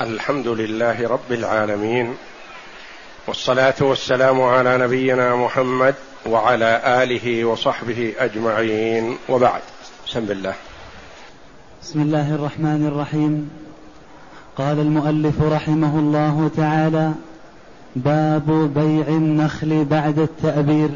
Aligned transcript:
الحمد 0.00 0.48
لله 0.48 1.08
رب 1.08 1.32
العالمين 1.32 2.14
والصلاة 3.26 3.74
والسلام 3.80 4.42
على 4.42 4.78
نبينا 4.78 5.36
محمد 5.36 5.94
وعلى 6.26 7.02
آله 7.02 7.44
وصحبه 7.44 8.12
أجمعين. 8.18 9.16
وبعد 9.28 9.60
بسم 10.06 10.20
الله. 10.20 10.54
بسم 11.82 12.02
الله 12.02 12.34
الرحمن 12.34 12.86
الرحيم. 12.86 13.50
قال 14.56 14.80
المؤلف 14.80 15.42
رحمه 15.42 15.98
الله 15.98 16.50
تعالى 16.56 17.12
باب 17.96 18.74
بيع 18.74 19.08
النخل 19.08 19.84
بعد 19.84 20.18
التأبير. 20.18 20.90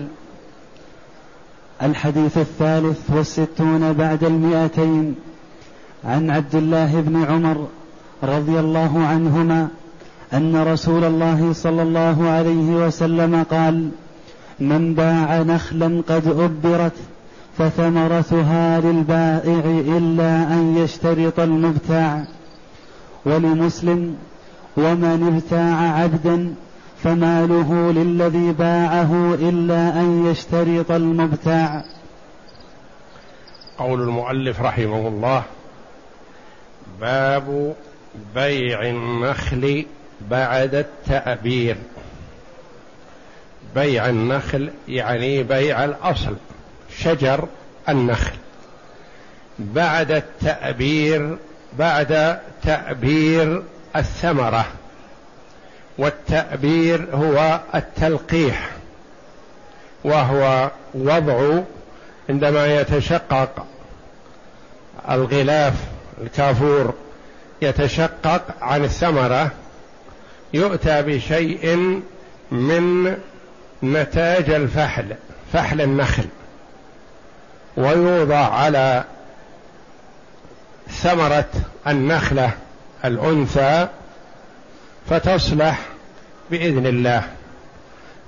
الحديث 1.83 2.39
الثالث 2.39 3.11
والستون 3.11 3.93
بعد 3.93 4.25
المئتين. 4.25 5.15
عن 6.05 6.31
عبد 6.31 6.55
الله 6.55 7.01
بن 7.01 7.25
عمر 7.25 7.69
رضي 8.23 8.61
الله 8.61 9.07
عنهما 9.07 9.69
أن 10.33 10.57
رسول 10.57 11.05
الله 11.05 11.53
صلى 11.53 11.83
الله 11.83 12.29
عليه 12.29 12.87
وسلم 12.87 13.45
قال 13.51 13.91
من 14.61 14.95
باع 14.95 15.43
نخلا 15.43 16.03
قد 16.09 16.27
أبرت 16.27 16.93
فثمرتها 17.59 18.81
للبائع 18.81 19.65
إلا 19.97 20.53
أن 20.53 20.77
يشترط 20.77 21.41
المبتاع. 21.41 22.25
ولمسلم 23.27 24.17
ومن 24.77 25.35
ابتاع 25.35 26.03
عبدا 26.03 26.55
فماله 27.05 27.93
للذي 27.93 28.53
باعه 28.53 29.35
إلا 29.35 30.01
أن 30.01 30.27
يشترط 30.27 30.91
المبتاع. 30.91 31.85
قول 33.79 34.03
المؤلف 34.03 34.61
رحمه 34.61 35.09
الله 35.09 35.43
باب 37.01 37.75
بيع 38.35 38.83
النخل 38.83 39.87
بعد 40.21 40.75
التأبير. 40.75 41.77
بيع 43.75 44.09
النخل 44.09 44.71
يعني 44.89 45.43
بيع 45.43 45.85
الأصل 45.85 46.37
شجر 46.99 47.49
النخل. 47.89 48.37
بعد 49.59 50.11
التأبير 50.11 51.37
بعد 51.79 52.39
تأبير 52.63 53.63
الثمرة 53.97 54.67
والتأبير 55.99 57.07
هو 57.13 57.61
التلقيح 57.75 58.71
وهو 60.05 60.71
وضع 60.95 61.61
عندما 62.29 62.81
يتشقق 62.81 63.67
الغلاف 65.11 65.75
الكافور. 66.23 66.95
يتشقق 67.63 68.43
عن 68.61 68.85
الثمرة 68.85 69.51
يؤتى 70.55 71.03
بشيء 71.03 71.77
من 72.51 73.17
نتاج 73.83 74.51
الفحل 74.51 75.15
فحل 75.53 75.81
النخل. 75.81 76.25
ويوضع 77.77 78.55
على 78.55 79.05
ثمرة 80.91 81.51
النخلة 81.87 82.51
الأنثى 83.05 83.89
فتصلح 85.11 85.81
بإذن 86.51 86.87
الله. 86.87 87.23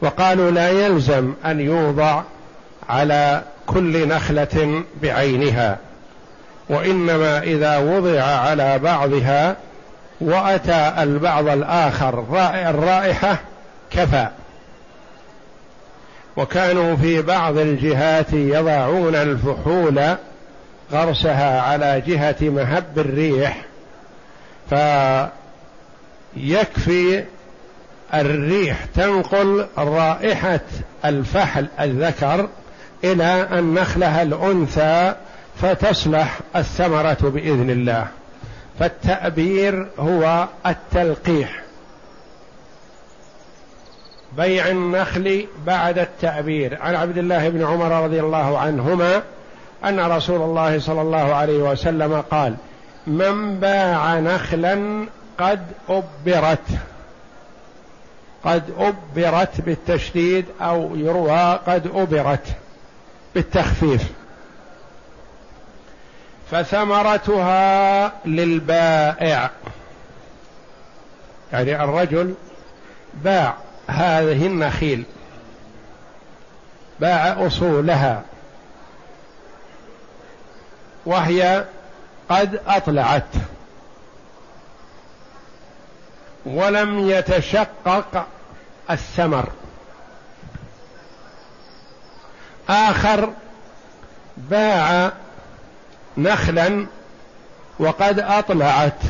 وقالوا 0.01 0.51
لا 0.51 0.71
يلزم 0.71 1.35
أن 1.45 1.61
يوضع 1.61 2.23
على 2.89 3.43
كل 3.67 4.09
نخلة 4.09 4.85
بعينها. 5.03 5.79
وإنما 6.71 7.43
إذا 7.43 7.79
وضع 7.79 8.23
على 8.23 8.79
بعضها 8.79 9.57
وأتى 10.21 10.93
البعض 10.99 11.49
الآخر 11.49 12.25
الرائحة 12.71 13.39
كفى. 13.91 14.29
وكانوا 16.37 16.97
في 16.97 17.23
بعض 17.23 17.59
الجهات 17.59 18.33
يضعون 18.33 19.15
الفحول 19.15 20.17
غرسها 20.93 21.61
على 21.61 22.03
جهة 22.07 22.37
مهب 22.41 22.99
الريح 22.99 23.65
فيكفي 26.37 27.25
الريح 28.15 28.85
تنقل 28.85 29.67
رائحة 29.79 30.61
الفحل 31.05 31.67
الذكر 31.81 32.49
إلى 33.05 33.49
النخله 33.53 34.23
الأنثى 34.23 35.15
فتصلح 35.63 36.39
الثمرة 36.57 37.19
بإذن 37.23 37.71
الله. 37.71 38.07
فالتأبير 38.79 39.89
هو 39.99 40.49
التلقيح. 40.67 41.63
بيع 44.37 44.69
النخل 44.69 45.47
بعد 45.67 45.99
التأبير 45.99 46.83
عن 46.83 46.95
عبد 46.95 47.19
الله 47.19 47.49
بن 47.49 47.65
عمر 47.65 48.05
رضي 48.05 48.21
الله 48.21 48.59
عنهما 48.59 49.23
أن 49.85 50.01
رسول 50.01 50.43
الله 50.43 50.81
صلى 50.81 51.03
الله 51.03 51.35
عليه 51.35 51.59
وسلم 51.59 52.21
قال 52.21 52.55
من 53.07 53.61
باع 53.61 54.19
نخلا 54.19 55.07
قد 55.39 55.67
أبرت. 55.89 56.69
قد 58.45 58.63
أبرت 58.79 59.61
بالتشديد 59.61 60.45
أو 60.61 60.97
يروى 60.97 61.59
قد 61.67 61.91
أبرت 61.95 62.47
بالتخفيف. 63.35 64.20
فثمرتها 66.51 68.13
للبائع. 68.25 69.51
يعني 71.53 71.85
الرجل 71.85 72.35
باع 73.15 73.55
هذه 73.87 74.47
النخيل 74.47 75.05
باع 77.01 77.47
أصولها 77.47 78.23
وهي 81.07 81.65
قد 82.29 82.61
أطلعت 82.67 83.25
ولم 86.47 87.11
يتشقق 87.11 88.27
الثمر. 88.91 89.49
آخر 92.69 93.33
باع 94.37 95.13
نخلا 96.19 96.87
وقد 97.79 98.21
أطلعت 98.21 99.03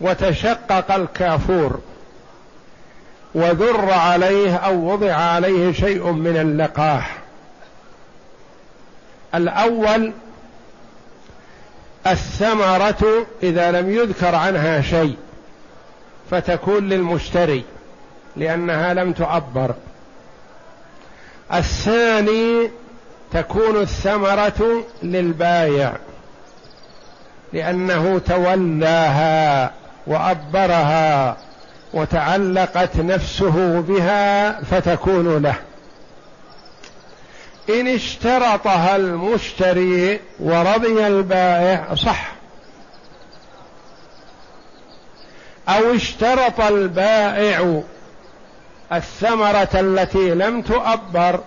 وتشقق 0.00 0.94
الكافور 0.94 1.80
وذر 3.34 3.90
عليه 3.90 4.56
أو 4.56 4.92
وضع 4.92 5.12
عليه 5.14 5.72
شيء 5.72 6.12
من 6.12 6.36
اللقاح. 6.36 7.18
الأول 9.34 10.12
الثمرة 12.06 13.26
إذا 13.42 13.70
لم 13.70 13.90
يذكر 13.90 14.34
عنها 14.34 14.80
شيء 14.80 15.16
فتكون 16.30 16.88
للمشتري 16.88 17.64
لأنها 18.36 18.94
لم 18.94 19.12
تعبر 19.12 19.74
الثاني 21.52 22.70
تكون 23.32 23.76
الثمرة 23.76 24.84
للبايع 25.02 25.92
لأنه 27.52 28.18
تولاها 28.18 29.70
وأبرها 30.06 31.36
وتعلقت 31.92 32.96
نفسه 32.96 33.80
بها 33.80 34.52
فتكون 34.62 35.42
له. 35.42 35.54
إن 37.70 37.88
اشترطها 37.88 38.96
المشتري 38.96 40.20
ورضي 40.40 41.06
البائع 41.06 41.94
صح. 41.94 42.32
أو 45.68 45.94
اشترط 45.94 46.60
البائع 46.60 47.82
الثمرة 48.92 49.68
التي 49.74 50.34
لم 50.34 50.62
تؤبر 50.62 51.40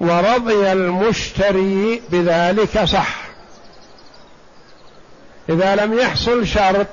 ورضي 0.00 0.72
المشتري 0.72 2.02
بذلك 2.10 2.84
صح. 2.84 3.16
إذا 5.48 5.76
لم 5.76 5.98
يحصل 5.98 6.46
شرط 6.46 6.86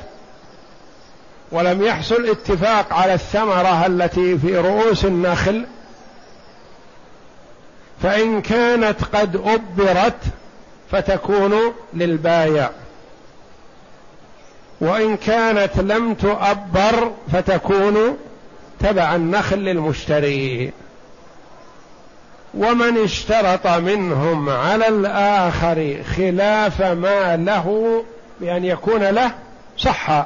ولم 1.52 1.84
يحصل 1.84 2.30
اتفاق 2.30 2.94
على 2.94 3.14
الثمرة 3.14 3.86
التي 3.86 4.38
في 4.38 4.58
رؤوس 4.58 5.06
النخل 5.06 5.66
فإن 8.04 8.42
كانت 8.42 9.04
قد 9.04 9.36
أبرت 9.36 10.20
فتكون 10.92 11.74
للبايع. 11.94 12.70
وإن 14.82 15.18
كانت 15.18 15.78
لم 15.78 16.14
تؤبر 16.14 17.12
فتكون 17.34 18.18
تبع 18.80 19.16
النخل 19.16 19.58
للمشتري. 19.58 20.72
ومن 22.58 23.04
اشترط 23.04 23.68
منهم 23.68 24.50
على 24.50 24.88
الآخر 24.88 26.04
خلاف 26.16 26.82
ما 26.82 27.38
له 27.38 28.04
بأن 28.42 28.66
يكون 28.66 29.04
له 29.04 29.32
صح 29.78 30.26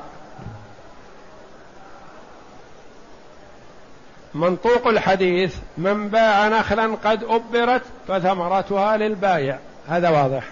منطوق 4.33 4.87
الحديث 4.87 5.55
من 5.77 6.09
باع 6.09 6.47
نخلا 6.47 6.95
قد 7.03 7.23
أبرت 7.23 7.81
فثمرتها 8.07 8.97
للبايع. 8.97 9.57
هذا 9.87 10.09
واضح. 10.09 10.43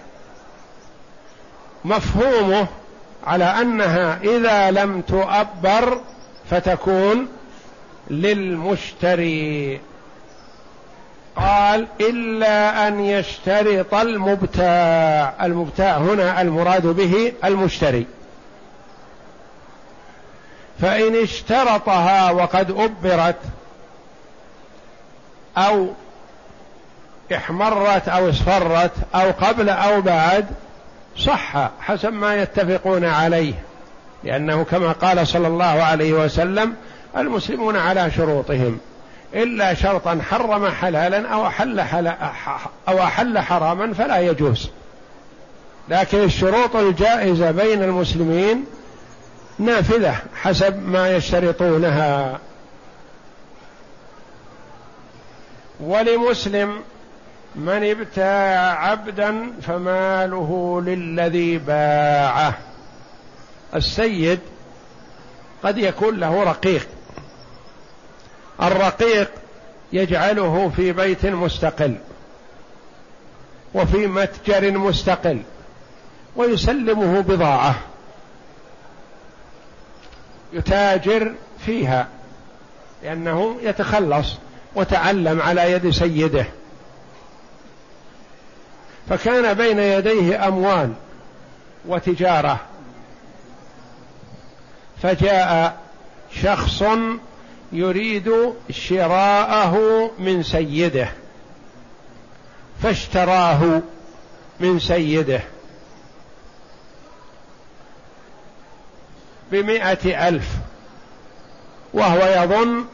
مفهومه 1.84 2.66
على 3.26 3.44
أنها 3.44 4.18
إذا 4.22 4.70
لم 4.70 5.00
تؤبر 5.00 6.00
فتكون 6.50 7.28
للمشتري. 8.10 9.80
قال 11.36 11.86
إلا 12.00 12.88
أن 12.88 13.00
يشترط 13.00 13.94
المبتاع. 13.94 15.34
المبتاع 15.42 15.96
هنا 15.96 16.40
المراد 16.40 16.86
به 16.86 17.32
المشتري. 17.44 18.06
فإن 20.80 21.22
اشترطها 21.22 22.30
وقد 22.30 22.70
أبرت 22.70 23.36
أو 25.56 25.88
احمرت 27.34 28.08
أو 28.08 28.28
اصفرت 28.30 28.92
أو 29.14 29.30
قبل 29.30 29.68
أو 29.68 30.00
بعد 30.00 30.46
صح 31.18 31.70
حسب 31.80 32.12
ما 32.12 32.34
يتفقون 32.34 33.04
عليه 33.04 33.54
لأنه 34.24 34.64
كما 34.64 34.92
قال 34.92 35.26
صلى 35.26 35.48
الله 35.48 35.64
عليه 35.64 36.12
وسلم 36.12 36.74
المسلمون 37.16 37.76
على 37.76 38.10
شروطهم. 38.10 38.80
إلا 39.34 39.74
شرطا 39.74 40.20
حرم 40.30 40.68
حلالا 40.68 41.28
أو 41.28 41.46
أحل, 41.46 41.80
حلا 41.80 42.16
أو 42.88 43.02
أحل 43.02 43.38
حراما 43.38 43.94
فلا 43.94 44.18
يجوز. 44.20 44.70
لكن 45.88 46.18
الشروط 46.18 46.76
الجائزة 46.76 47.50
بين 47.50 47.82
المسلمين 47.82 48.64
نافذة 49.58 50.16
حسب 50.34 50.88
ما 50.88 51.16
يشترطونها. 51.16 52.38
ولمسلم 55.80 56.80
من 57.54 57.90
ابتاع 57.90 58.88
عبدا 58.88 59.52
فماله 59.62 60.82
للذي 60.86 61.58
باعه. 61.58 62.54
السيد 63.74 64.40
قد 65.62 65.78
يكون 65.78 66.16
له 66.16 66.44
رقيق. 66.44 66.88
الرقيق 68.62 69.30
يجعله 69.92 70.72
في 70.76 70.92
بيت 70.92 71.26
مستقل 71.26 71.96
وفي 73.74 74.06
متجر 74.06 74.70
مستقل 74.78 75.42
ويسلمه 76.36 77.20
بضاعة 77.20 77.74
يتاجر 80.52 81.32
فيها 81.66 82.08
لأنه 83.02 83.56
يتخلص 83.62 84.34
وتعلم 84.74 85.42
على 85.42 85.72
يد 85.72 85.90
سيده. 85.90 86.46
فكان 89.08 89.54
بين 89.54 89.78
يديه 89.78 90.48
أموال 90.48 90.92
وتجارة. 91.86 92.60
فجاء 95.02 95.76
شخص 96.42 96.82
يريد 97.72 98.32
شراءه 98.70 100.10
من 100.18 100.42
سيده 100.42 101.08
فاشتراه 102.82 103.82
من 104.60 104.78
سيده. 104.78 105.40
بمائة 109.52 110.28
ألف. 110.28 110.48
وهو 111.94 112.42
يظن 112.42 112.84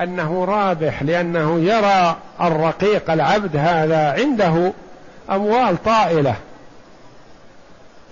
أنه 0.00 0.44
رابح 0.44 1.02
لأنه 1.02 1.60
يرى 1.60 2.16
الرقيق 2.40 3.10
العبد 3.10 3.56
هذا 3.56 4.12
عنده 4.12 4.72
أموال 5.30 5.82
طائلة. 5.84 6.36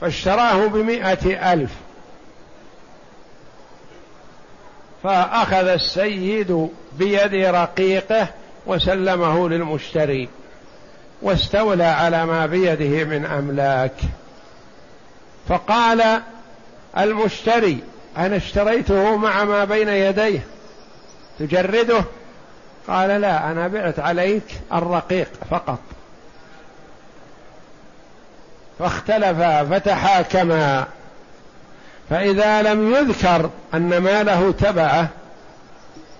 فاشتراه 0.00 0.67
بمائة 0.67 1.53
ألف. 1.53 1.71
فأخذ 5.05 5.67
السيد 5.67 6.69
بيد 6.93 7.35
رقيقه 7.35 8.29
وسلمه 8.67 9.49
للمشتري 9.49 10.29
واستولى 11.23 11.85
على 11.85 12.27
ما 12.27 12.47
بيده 12.47 13.05
من 13.05 13.25
أملاك. 13.25 13.95
فقال 15.49 16.21
المشتري 16.99 17.79
أنا 18.17 18.37
اشتريته 18.37 19.17
مع 19.17 19.45
ما 19.45 19.65
بين 19.65 19.89
يديه 19.89 20.41
تجرده؟ 21.39 22.05
قال 22.89 23.21
لا 23.21 23.50
أنا 23.50 23.69
بعت 23.69 23.99
عليك 23.99 24.61
الرقيق 24.73 25.29
فقط. 25.50 25.79
فاختلفا 28.79 29.65
فتحاكما 29.65 30.87
فإذا 32.11 32.62
لم 32.62 32.95
يذكر 32.95 33.51
أن 33.75 33.99
ماله 33.99 34.53
تبعه 34.53 35.09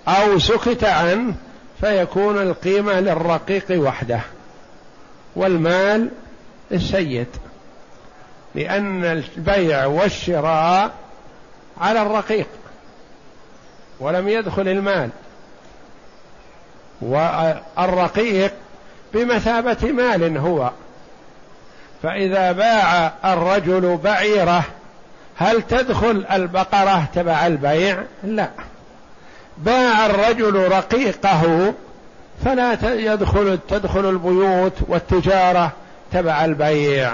أو 0.07 0.39
سكت 0.39 0.83
عنه 0.83 1.33
فيكون 1.81 2.41
القيمة 2.41 2.99
للرقيق 2.99 3.65
وحده 3.71 4.21
والمال 5.35 6.09
للسيد 6.71 7.27
لأن 8.55 9.05
البيع 9.05 9.85
والشراء 9.85 10.91
على 11.81 12.01
الرقيق 12.01 12.47
ولم 13.99 14.29
يدخل 14.29 14.67
المال. 14.67 15.09
والرقيق 17.01 18.53
بمثابة 19.13 19.91
مال 19.91 20.37
هو. 20.37 20.71
فإذا 22.03 22.51
باع 22.51 23.13
الرجل 23.25 23.99
بعيرة 24.03 24.63
هل 25.37 25.61
تدخل 25.61 26.25
البقرة 26.31 27.05
تبع 27.13 27.47
البيع؟ 27.47 28.03
لا. 28.23 28.49
باع 29.57 30.05
الرجل 30.05 30.71
رقيقه 30.71 31.73
فلا 32.45 32.77
يدخل 32.83 33.59
تدخل 33.67 34.09
البيوت 34.09 34.73
والتجارة 34.87 35.71
تبع 36.11 36.45
البيع. 36.45 37.11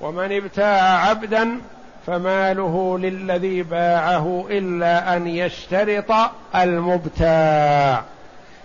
ومن 0.00 0.36
ابتاع 0.36 1.08
عبدا 1.08 1.60
فماله 2.06 2.98
للذي 2.98 3.62
باعه 3.62 4.46
إلا 4.50 5.16
أن 5.16 5.26
يشترط 5.26 6.12
المبتاع. 6.54 8.02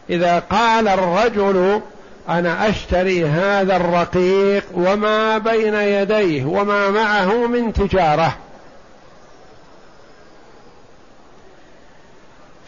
إذا 0.10 0.40
قال 0.40 0.88
الرجل 0.88 1.82
أنا 2.30 2.70
أشتري 2.70 3.26
هذا 3.26 3.76
الرقيق 3.76 4.64
وما 4.74 5.38
بين 5.38 5.74
يديه 5.74 6.46
وما 6.46 6.90
معه 6.90 7.48
من 7.48 7.74
تجارة. 7.74 8.38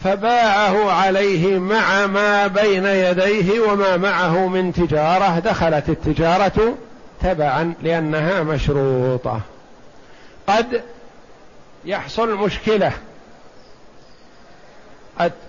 فباعه 0.04 0.90
عليه 0.90 1.58
مع 1.58 2.06
ما 2.06 2.46
بين 2.46 2.84
يديه 2.84 3.60
وما 3.60 3.96
معه 3.96 4.46
من 4.46 4.72
تجارة. 4.72 5.38
دخلت 5.38 5.88
التجارة 5.88 6.74
تبعا 7.22 7.74
لأنها 7.82 8.42
مشروطة. 8.42 9.40
قد 10.48 10.82
يحصل 11.84 12.34
مشكلة. 12.34 12.92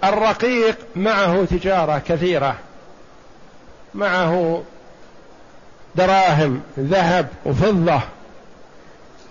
الرقيق 0.03 0.77
معه 0.95 1.45
تجارة 1.45 2.01
كثيرة. 2.07 2.55
معه 3.93 4.63
دراهم 5.95 6.61
ذهب 6.79 7.27
وفضة 7.45 8.01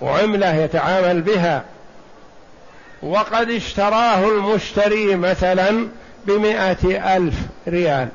وعملة 0.00 0.54
يتعامل 0.54 1.20
بها. 1.22 1.64
وقد 3.02 3.50
اشتراه 3.50 4.28
المشتري 4.28 5.16
مثلا 5.16 5.88
بمائة 6.26 7.16
ألف 7.16 7.34
ريال. 7.68 8.08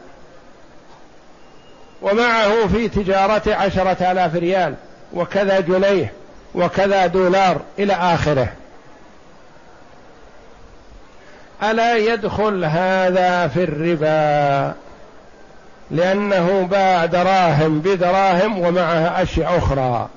ومعه 2.02 2.68
في 2.68 2.88
تجارة 2.88 3.56
عشرة 3.56 4.12
آلاف 4.12 4.36
ريال 4.36 4.76
وكذا 5.14 5.60
جنيه 5.60 6.14
وكذا 6.56 7.08
دولار 7.08 7.62
إلى 7.80 7.94
آخره. 7.94 8.54
ألا 11.64 11.98
يدخل 11.98 12.66
هذا 12.66 13.48
في 13.48 13.64
الربا؟ 13.64 14.76
لأنه 15.94 16.68
باع 16.72 17.06
دراهم 17.06 17.80
بدراهم 17.80 18.60
ومعها 18.60 19.24
أشياء 19.24 19.58
أخرى. 19.58 20.10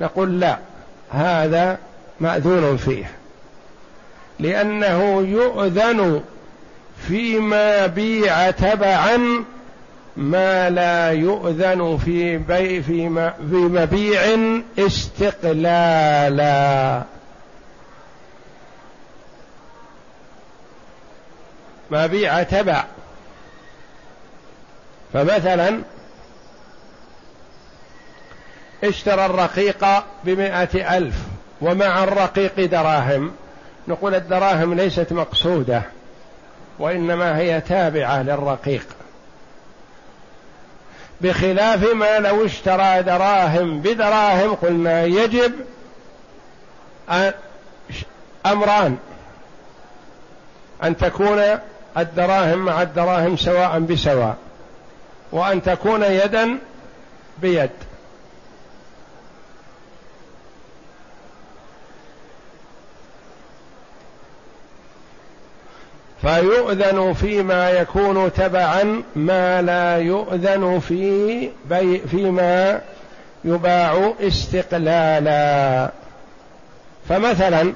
نقول 0.00 0.40
لا 0.40 0.58
هذا 1.10 1.78
مأذون 2.20 2.76
فيه. 2.76 3.10
لأنه 4.40 5.20
يؤذن 5.20 6.22
فيما 7.08 7.86
بيع 7.86 8.50
تبعا 8.50 9.44
ما 10.16 10.70
لا 10.70 11.10
يؤذن 11.10 11.98
في 12.04 12.38
بي 12.38 12.82
في, 12.82 13.08
مبيع 13.50 14.20
استقلالا. 14.78 16.22
مبيع 21.90 22.42
تبع. 22.42 22.84
فمثلا 25.12 25.80
اشترى 28.84 29.26
الرقيق 29.26 29.86
بمائة 30.24 30.96
ألف 30.96 31.14
ومع 31.60 32.04
الرقيق 32.04 32.60
دراهم. 32.64 33.32
نقول 33.88 34.14
الدراهم 34.14 34.74
ليست 34.74 35.12
مقصودة 35.12 35.82
وإنما 36.78 37.38
هي 37.38 37.60
تابعة 37.60 38.22
للرقيق. 38.22 38.86
بخلاف 41.20 41.92
ما 41.92 42.18
لو 42.18 42.44
اشترى 42.44 43.02
دراهم 43.02 43.80
بدراهم 43.80 44.54
قلنا 44.54 45.04
يجب 45.04 45.52
أمران. 48.46 48.96
أن 50.82 50.96
تكون 50.96 51.42
الدراهم 51.98 52.58
مع 52.58 52.82
الدراهم 52.82 53.36
سواء 53.36 53.78
بسواء. 53.78 54.36
وأن 55.32 55.62
تكون 55.62 56.02
يدا 56.02 56.58
بيد. 57.42 57.70
فيؤذن 66.22 67.12
فيما 67.12 67.70
يكون 67.70 68.32
تبعا 68.32 69.02
ما 69.16 69.62
لا 69.62 69.96
يؤذن 69.98 70.80
في 70.88 71.50
بي 71.70 71.98
فيما 71.98 72.80
يباع 73.44 74.12
استقلالا. 74.20 75.90
فمثلا 77.08 77.72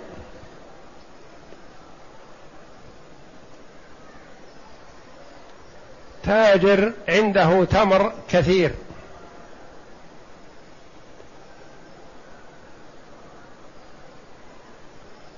تاجر 6.25 6.93
عنده 7.09 7.65
تمر 7.65 8.13
كثير. 8.31 8.73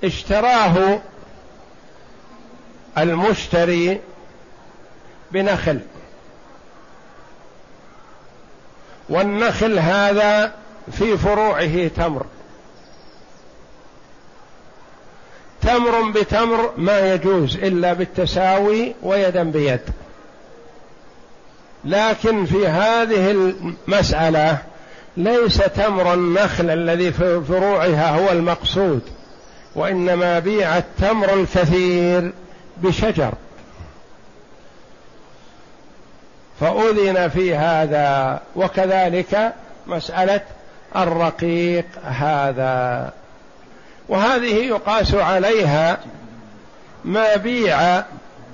اشتراه 0.05 1.01
المشتري 2.99 4.01
بنخل. 5.33 5.81
والنخل 9.09 9.79
هذا 9.79 10.55
في 10.93 11.19
فروعه 11.19 11.89
تمر. 11.89 12.27
تمر 15.63 16.11
بتمر 16.11 16.73
ما 16.77 17.15
يجوز 17.15 17.57
إلا 17.57 17.93
بالتساوي 17.93 18.95
ويدا 19.03 19.43
بيد. 19.43 19.81
لكن 21.85 22.45
في 22.45 22.67
هذه 22.69 23.31
المسألة 23.31 24.59
ليس 25.17 25.57
تمر 25.57 26.15
النخل 26.15 26.71
الذي 26.71 27.13
في 27.13 27.41
فروعها 27.49 28.11
هو 28.11 28.31
المقصود 28.31 29.03
وإنما 29.75 30.39
بيع 30.39 30.79
التمر 30.79 31.35
الكثير 31.35 32.33
بشجر. 32.77 33.33
فأذن 36.61 37.29
في 37.29 37.55
هذا 37.57 38.41
وكذلك 38.57 39.53
مسألة 39.87 40.41
الرقيق 40.97 41.87
هذا. 42.05 43.13
وهذه 44.09 44.55
يقاس 44.55 45.15
عليها 45.15 45.99
ما 47.05 47.37
بيع 47.37 48.03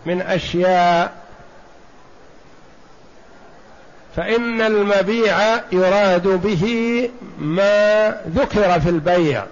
من 0.06 0.22
أشياء 0.22 1.12
فإن 4.16 4.60
المبيع 4.60 5.38
يراد 5.72 6.28
به 6.28 6.64
ما 7.38 8.08
ذكر 8.34 8.80
في 8.80 8.88
البيع 8.88 9.44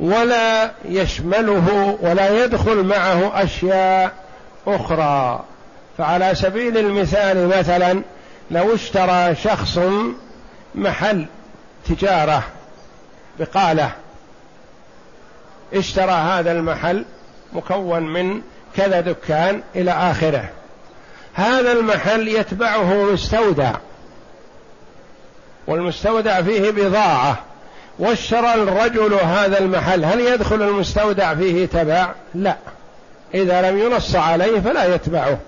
ولا 0.00 0.70
يشمله 0.84 1.98
ولا 2.00 2.44
يدخل 2.44 2.82
معه 2.82 3.42
أشياء 3.42 4.12
أخرى. 4.66 5.44
فعلى 5.98 6.34
سبيل 6.34 6.78
المثال 6.78 7.48
مثلا 7.48 8.02
لو 8.50 8.74
اشترى 8.74 9.34
شخص 9.34 9.78
محل 10.74 11.26
تجارة 11.88 12.42
بقالة 13.38 13.90
اشترى 15.74 16.12
هذا 16.12 16.52
المحل 16.52 17.04
مكون 17.52 18.02
من 18.02 18.42
كذا 18.76 19.00
دكان 19.00 19.62
إلى 19.76 19.90
آخره. 19.90 20.48
هذا 21.38 21.72
المحل 21.72 22.28
يتبعه 22.28 23.12
مستودع 23.12 23.72
والمستودع 25.66 26.42
فيه 26.42 26.70
بضاعة. 26.70 27.38
واشترى 27.98 28.54
الرجل 28.54 29.14
هذا 29.14 29.58
المحل 29.58 30.04
هل 30.04 30.20
يدخل 30.20 30.62
المستودع 30.62 31.34
فيه 31.34 31.66
تبع؟ 31.66 32.08
لا. 32.34 32.56
إذا 33.34 33.70
لم 33.70 33.78
ينص 33.78 34.16
عليه 34.16 34.60
فلا 34.60 34.94
يتبعه. 34.94 35.38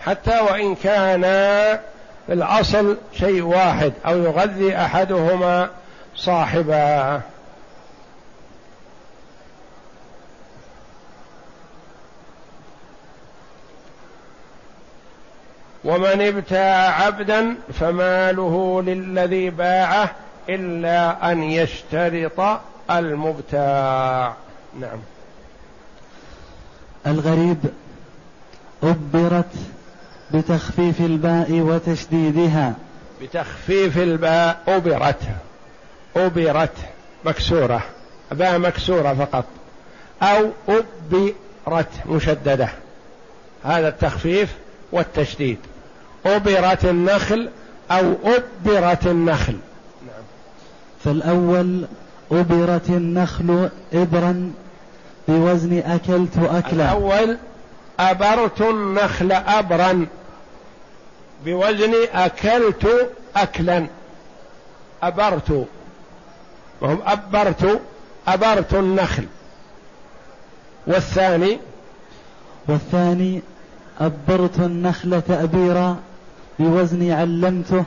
حتى 0.00 0.40
وإن 0.40 0.74
كان 0.74 1.24
الأصل 2.28 2.96
شيء 3.18 3.42
واحد 3.42 3.92
أو 4.06 4.18
يغذي 4.18 4.76
أحدهما 4.76 5.68
صاحبا 6.16 7.20
ومن 15.86 16.22
ابتاع 16.22 17.02
عبدا 17.02 17.54
فماله 17.80 18.82
للذي 18.82 19.50
باعه 19.50 20.10
إلا 20.48 21.32
أن 21.32 21.42
يشترط 21.42 22.60
المبتاع. 22.90 24.34
نعم. 24.80 24.98
الغريب 27.06 27.58
أبرت 28.82 29.52
بتخفيف 30.34 31.00
الباء 31.00 31.52
وتشديدها. 31.52 32.74
بتخفيف 33.22 33.98
الباء 33.98 34.58
أبرت. 34.68 35.22
أبرت 36.16 36.76
مكسورة. 37.24 37.82
باء 38.30 38.58
مكسورة 38.58 39.14
فقط. 39.14 39.44
أو 40.22 40.50
أبرت 40.68 42.06
مشددة. 42.06 42.68
هذا 43.64 43.88
التخفيف 43.88 44.54
والتشديد. 44.92 45.58
أبرت 46.26 46.84
النخل 46.84 47.50
أو 47.90 48.14
أبرت 48.24 49.06
النخل. 49.06 49.56
فالأول 51.04 51.84
أبرت 52.32 52.88
النخل 52.90 53.68
إبرا 53.92 54.52
بوزن 55.28 55.78
أكلت 55.78 56.38
أكلا 56.38 56.92
الأول 56.92 57.38
أبرت 58.00 58.60
النخل 58.60 59.32
أبرا 59.32 60.06
بوزن 61.44 61.94
أكلت 62.14 63.10
أكلا. 63.36 63.86
أبرت. 65.02 65.66
وهم 66.80 66.98
أبرت 67.06 67.80
أبرت 68.28 68.74
النخل. 68.74 69.24
والثاني؟ 70.86 71.58
والثاني 72.68 73.42
أبرت 74.00 74.58
النخل 74.58 75.22
تأبيرا 75.22 75.96
بوزن 76.58 77.10
علمته 77.10 77.84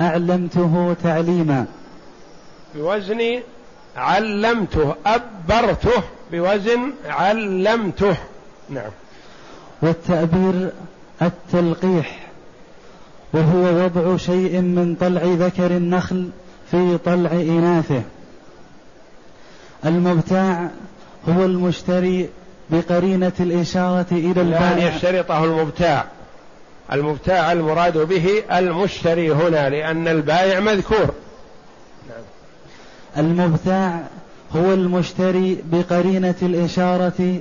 أعلمته 0.00 0.96
تعليما. 1.02 1.66
بوزن 2.74 3.40
علمته 3.96 4.94
أبرته 5.06 6.02
بوزن 6.32 6.92
علمته. 7.06 8.16
نعم. 8.70 8.90
والتأبير 9.82 10.70
التلقيح 11.22 12.26
وهو 13.32 13.84
وضع 13.84 14.16
شيء 14.16 14.60
من 14.60 14.96
طلع 15.00 15.22
ذكر 15.24 15.70
النخل 15.70 16.30
في 16.70 16.98
طلع 16.98 17.30
إناثه. 17.32 18.02
المبتاع 19.86 20.70
هو 21.28 21.44
المشتري 21.44 22.28
بقرينة 22.70 23.32
الإشارة 23.40 24.06
إلى 24.12 24.40
البائع 24.40 24.76
لا 24.76 24.96
يشترطه 24.96 25.44
المبتاع. 25.44 26.04
المبتاع 26.92 27.52
المراد 27.52 27.98
به 27.98 28.42
المشتري 28.52 29.32
هنا 29.32 29.70
لأن 29.70 30.08
البائع 30.08 30.60
مذكور. 30.60 31.14
المبتاع 33.16 34.00
هو 34.56 34.72
المشتري 34.72 35.62
بقرينة 35.64 36.34
الإشارة 36.42 37.40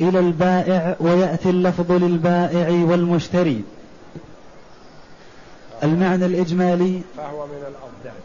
إلى 0.00 0.18
البائع 0.18 0.96
ويأتي 1.00 1.50
اللفظ 1.50 1.92
للبائع 1.92 2.68
والمشتري. 2.68 3.62
المعنى 5.82 6.26
الإجمالي 6.26 7.00
فهو 7.16 7.46
من 7.46 7.62
الأضداد. 7.62 8.18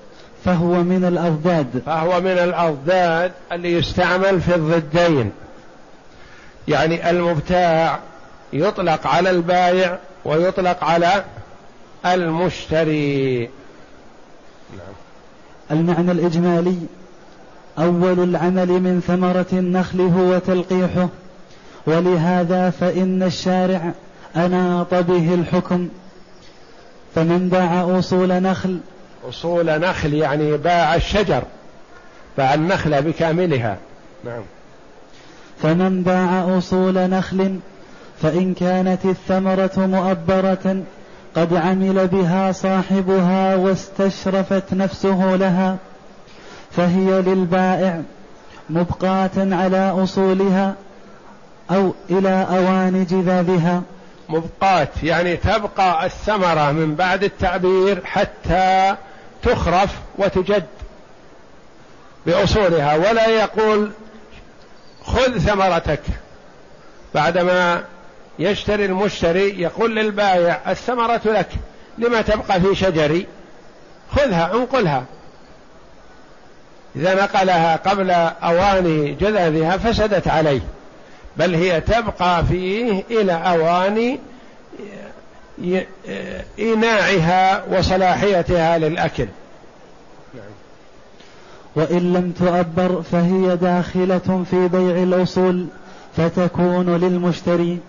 فهو 0.46 0.84
من 0.84 1.06
الأضداد. 1.06 1.82
فهو 1.86 2.22
من 2.22 2.28
الأضداد 2.28 3.32
اللي 3.52 3.74
يستعمل 3.74 4.42
في 4.42 4.56
الضدين. 4.56 5.32
يعني 6.68 7.10
المبتاع 7.10 8.00
يطلق 8.54 9.08
على 9.08 9.30
البايع 9.30 9.98
ويطلق 10.26 10.84
على 10.84 11.26
المشتري. 12.06 13.40
نعم. 14.72 14.94
المعنى 15.72 16.12
الإجمالي 16.12 16.78
أول 17.80 18.20
العمل 18.20 18.68
من 18.68 19.02
ثمرة 19.08 19.46
النخل 19.54 20.02
هو 20.02 20.40
تلقيحه 20.40 21.10
ولهذا 21.86 22.70
فإن 22.70 23.24
الشارع 23.24 23.92
أناط 24.36 24.94
به 24.94 25.34
الحكم. 25.34 25.90
فمن 27.16 27.50
باع 27.50 28.00
أصول 28.00 28.42
نخل 28.42 28.80
أصول 29.30 29.80
نخل 29.80 30.14
يعني 30.14 30.58
باع 30.58 30.96
الشجر 30.96 31.44
باع 32.38 32.54
النخلة 32.54 33.00
بكاملها. 33.00 33.78
نعم. 34.26 34.42
فمن 35.62 36.04
باع 36.04 36.58
أصول 36.58 37.10
نخل 37.10 37.60
فإن 38.24 38.54
كانت 38.54 39.06
الثمرة 39.06 39.72
مؤبرة 39.78 40.84
قد 41.36 41.54
عمل 41.54 42.08
بها 42.08 42.52
صاحبها 42.52 43.56
واستشرفت 43.56 44.74
نفسه 44.74 45.36
لها 45.36 45.78
فهي 46.72 47.22
للبائع 47.22 48.02
مبقاة 48.70 49.32
على 49.38 49.90
أصولها 50.04 50.76
أو 51.72 51.94
إلى 52.10 52.48
أوان 52.50 53.06
جذابها 53.06 53.82
مبقاة 54.30 54.88
يعني 55.04 55.38
تبقى 55.38 56.06
الثمرة 56.06 56.72
من 56.72 56.96
بعد 56.96 57.24
التعبير 57.24 58.06
حتى 58.06 58.96
تخرف 59.44 59.96
وتجد 60.18 60.66
بأصولها 62.26 62.96
ولا 62.96 63.28
يقول 63.28 63.92
خذ 65.04 65.38
ثمرتك 65.38 66.02
بعدما 67.16 67.84
يشتري 68.40 68.86
المشتري 68.86 69.62
يقول 69.62 69.96
للبائع 69.96 70.72
الثمرة 70.72 71.22
لك 71.26 71.50
لما 71.98 72.22
تبقى 72.22 72.62
في 72.62 72.76
شجري؟ 72.76 73.28
خذها 74.12 74.54
انقلها. 74.54 75.04
إذا 76.96 77.14
نقلها 77.16 77.76
قبل 77.76 78.12
أوان 78.12 79.18
جذاذها 79.20 79.78
فسدت 79.78 80.28
عليه 80.28 80.62
بل 81.38 81.56
هي 81.56 81.82
تبقى 81.82 82.46
فيه 82.46 83.04
إلى 83.12 83.34
أوان 83.34 84.18
إيناعها 86.60 87.64
وصلاحيتها 87.72 88.78
للأكل. 88.78 89.28
وإن 91.76 92.14
لم 92.14 92.32
تؤبر 92.32 93.02
فهي 93.12 93.56
داخلة 93.56 94.46
في 94.52 94.68
بيع 94.68 95.04
الأصول 95.04 95.68
فتكون 96.18 96.96
للمشتري 96.96 97.80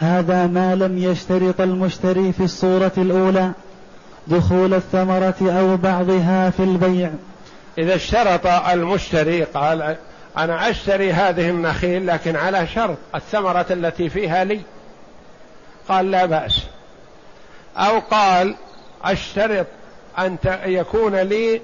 هذا 0.00 0.46
ما 0.46 0.74
لم 0.74 0.98
يشترط 0.98 1.60
المشتري 1.60 2.32
في 2.32 2.44
الصورة 2.44 2.92
الأولى 2.98 3.52
دخول 4.26 4.74
الثمرة 4.74 5.34
أو 5.42 5.76
بعضها 5.76 6.50
في 6.50 6.60
البيع. 6.60 7.10
إذا 7.78 7.94
اشترط 7.94 8.46
المشتري 8.46 9.44
قال 9.44 9.96
أنا 10.36 10.70
أشتري 10.70 11.12
هذه 11.12 11.50
النخيل 11.50 12.06
لكن 12.06 12.36
على 12.36 12.66
شرط 12.66 12.96
الثمرة 13.14 13.66
التي 13.70 14.08
فيها 14.08 14.44
لي. 14.44 14.60
قال 15.88 16.10
لا 16.10 16.26
بأس. 16.26 16.62
أو 17.76 17.98
قال 17.98 18.54
أشترط 19.04 19.66
أن 20.18 20.36
يكون 20.66 21.16
لي 21.16 21.60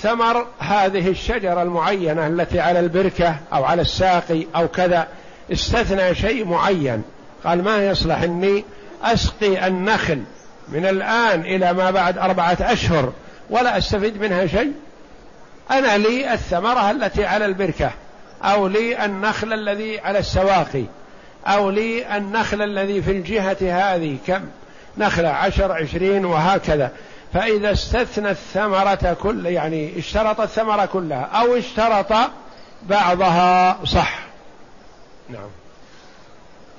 ثمر 0.00 0.46
هذه 0.58 1.08
الشجرة 1.08 1.62
المعينة 1.62 2.26
التي 2.26 2.60
على 2.60 2.80
البركة 2.80 3.36
أو 3.52 3.64
على 3.64 3.82
الساقي 3.82 4.46
أو 4.56 4.68
كذا. 4.68 5.08
استثنى 5.52 6.14
شيء 6.14 6.44
معين. 6.44 7.02
قال 7.44 7.62
ما 7.64 7.86
يصلح 7.86 8.22
إني 8.22 8.64
أسقي 9.02 9.66
النخل 9.66 10.22
من 10.68 10.86
الآن 10.86 11.40
إلى 11.40 11.72
ما 11.72 11.90
بعد 11.90 12.18
أربعة 12.18 12.56
أشهر 12.60 13.12
ولا 13.50 13.78
أستفيد 13.78 14.20
منها 14.20 14.46
شيء؟ 14.46 14.72
أنا 15.70 15.98
لي 15.98 16.34
الثمرة 16.34 16.90
التي 16.90 17.26
على 17.26 17.44
البركة 17.44 17.90
أو 18.42 18.66
لي 18.66 19.04
النخل 19.04 19.52
الذي 19.52 20.00
على 20.00 20.18
السواقي 20.18 20.84
أو 21.46 21.70
لي 21.70 22.16
النخل 22.16 22.62
الذي 22.62 23.02
في 23.02 23.10
الجهة 23.10 23.56
هذه 23.60 24.16
كم؟ 24.26 24.42
نخلة 24.98 25.28
عشر 25.28 25.72
عشرين 25.72 26.24
وهكذا. 26.24 26.90
فإذا 27.34 27.72
استثنى 27.72 28.30
الثمرة 28.30 29.16
كل 29.22 29.46
يعني 29.46 29.98
اشترط 29.98 30.40
الثمرة 30.40 30.84
كلها 30.84 31.22
أو 31.22 31.56
اشترط 31.56 32.12
بعضها 32.82 33.78
صح. 33.84 34.18
نعم. 35.30 35.61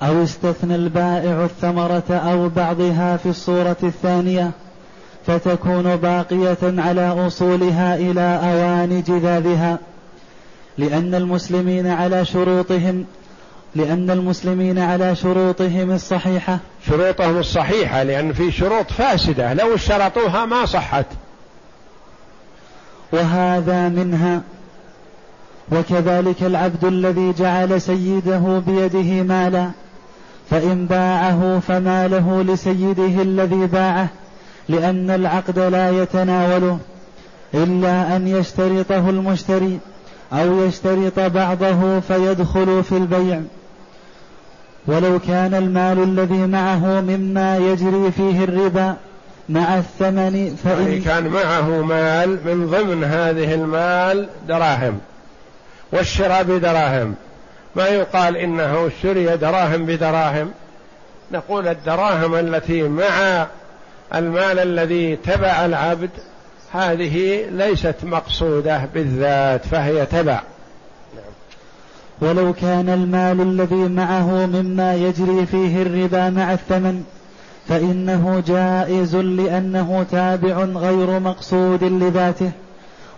أو 0.04 0.22
استثنى 0.22 0.74
البائع 0.74 1.44
الثمرة 1.44 2.04
أو 2.10 2.48
بعضها 2.48 3.16
في 3.16 3.28
الصورة 3.28 3.76
الثانية 3.82 4.50
فتكون 5.26 5.96
باقية 5.96 6.58
على 6.62 7.26
أصولها 7.26 7.96
إلى 7.96 8.40
أوان 8.42 9.02
جذاذها 9.02 9.78
لأن 10.78 11.14
المسلمين 11.14 11.86
على 11.86 12.24
شروطهم 12.24 13.04
لأن 13.74 14.10
المسلمين 14.10 14.78
على 14.78 15.16
شروطهم 15.16 15.90
الصحيحة. 15.90 16.58
شروطهم 16.88 17.38
الصحيحة 17.38 18.02
لأن 18.02 18.32
في 18.32 18.52
شروط 18.52 18.92
فاسدة 18.92 19.54
لو 19.54 19.74
اشترطوها 19.74 20.46
ما 20.46 20.66
صحت. 20.66 21.06
وهذا 23.12 23.88
منها. 23.88 24.42
وكذلك 25.72 26.42
العبد 26.42 26.84
الذي 26.84 27.32
جعل 27.32 27.80
سيده 27.80 28.62
بيده 28.66 29.22
مالا 29.22 29.70
فإن 30.50 30.86
باعه 30.86 31.60
فماله 31.68 32.42
لسيده 32.42 33.22
الذي 33.22 33.66
باعه 33.66 34.08
لأن 34.68 35.10
العقد 35.10 35.58
لا 35.58 36.02
يتناوله 36.02 36.78
إلا 37.54 38.16
أن 38.16 38.28
يشترطه 38.28 39.10
المشتري 39.10 39.78
أو 40.32 40.60
يشترط 40.60 41.20
بعضه 41.20 42.00
فيدخل 42.00 42.84
في 42.84 42.96
البيع. 42.96 43.40
ولو 44.86 45.18
كان 45.18 45.54
المال 45.54 46.02
الذي 46.02 46.46
معه 46.46 47.00
مما 47.00 47.58
يجري 47.58 48.10
فيه 48.10 48.44
الربا 48.44 48.96
مع 49.48 49.78
الثمن 49.78 50.56
فإن 50.64 50.82
يعني 50.82 51.00
كان 51.00 51.28
معه 51.28 51.82
مال 51.82 52.28
من 52.44 52.66
ضمن 52.66 53.04
هذه 53.04 53.54
المال 53.54 54.28
دراهم 54.48 54.98
والشراء 55.92 56.42
بدراهم. 56.42 57.14
ما 57.76 57.86
يقال 57.86 58.36
إنه 58.36 58.86
اشتري 58.86 59.36
دراهم 59.36 59.86
بدراهم. 59.86 60.50
نقول 61.32 61.68
الدراهم 61.68 62.34
التي 62.34 62.82
مع 62.82 63.46
المال 64.14 64.58
الذي 64.58 65.16
تبع 65.16 65.64
العبد 65.64 66.10
هذه 66.72 67.46
ليست 67.50 67.96
مقصودة 68.02 68.88
بالذات 68.94 69.66
فهي 69.66 70.06
تبع. 70.06 70.40
ولو 72.20 72.52
كان 72.52 72.88
المال 72.88 73.40
الذي 73.40 73.88
معه 73.88 74.46
مما 74.46 74.94
يجري 74.94 75.46
فيه 75.46 75.82
الربا 75.82 76.30
مع 76.30 76.52
الثمن 76.52 77.04
فإنه 77.68 78.42
جائز 78.46 79.16
لأنه 79.16 80.06
تابع 80.10 80.64
غير 80.64 81.20
مقصود 81.20 81.84
لذاته 81.84 82.50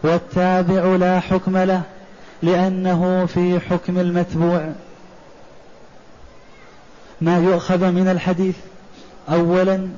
والتابع 0.03 0.97
لا 0.97 1.21
حكم 1.21 1.57
له 1.57 1.83
لأنه 2.43 3.27
في 3.27 3.61
حكم 3.61 3.99
المتبوع. 3.99 4.73
ما 7.21 7.39
يؤخذ 7.39 7.91
من 7.91 8.09
الحديث. 8.09 8.57
أولا 9.33 9.89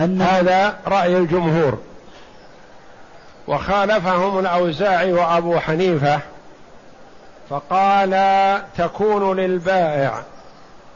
أن 0.00 0.22
هذا 0.22 0.76
رأي 0.86 1.18
الجمهور. 1.18 1.78
وخالفهم 3.48 4.38
الأوزاعي 4.38 5.12
وأبو 5.12 5.58
حنيفة. 5.58 6.20
فقال 7.50 8.12
تكون 8.76 9.36
للبائع 9.36 10.22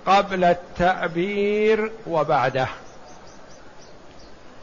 قبل 0.07 0.45
التأبير 0.45 1.93
وبعده. 2.07 2.67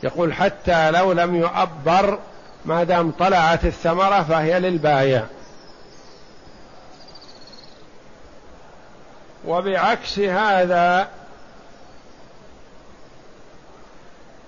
يقول 0.04 0.34
حتى 0.34 0.92
لو 0.92 1.12
لم 1.12 1.36
يؤبر 1.36 2.20
ما 2.66 2.84
دام 2.84 3.12
طلعت 3.12 3.66
الثمرة 3.66 4.24
فهي 4.24 4.60
للبائع. 4.60 5.26
وبعكس 9.46 10.20
هذا 10.20 11.08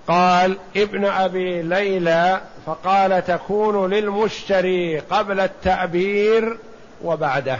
قال 0.08 0.56
ابن 0.76 1.04
أبي 1.04 1.62
ليلى 1.62 2.40
فقال 2.66 3.24
تكون 3.24 3.90
للمشتري 3.90 4.98
قبل 4.98 5.40
التعبير 5.40 6.58
وبعده. 7.04 7.58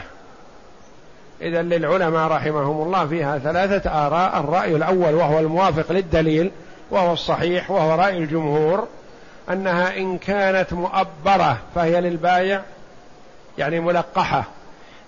إذا 1.41 1.61
للعلماء 1.61 2.27
رحمهم 2.27 2.81
الله 2.81 3.07
فيها 3.07 3.37
ثلاثة 3.37 4.07
آراء. 4.07 4.39
الرأي 4.39 4.75
الأول 4.75 5.13
وهو 5.13 5.39
الموافق 5.39 5.91
للدليل 5.91 6.51
وهو 6.91 7.13
الصحيح 7.13 7.71
وهو 7.71 7.95
رأي 7.95 8.17
الجمهور 8.17 8.87
أنها 9.49 9.97
إن 9.97 10.17
كانت 10.17 10.73
مؤبرة 10.73 11.57
فهي 11.75 12.01
للبايع 12.01 12.61
يعني 13.57 13.79
ملقحة. 13.79 14.43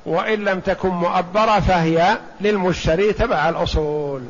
وإن 0.05 0.43
لم 0.43 0.59
تكن 0.59 0.89
مؤبرة 0.89 1.59
فهي 1.59 2.17
للمشتري 2.41 3.13
تبع 3.13 3.49
الأصول. 3.49 4.21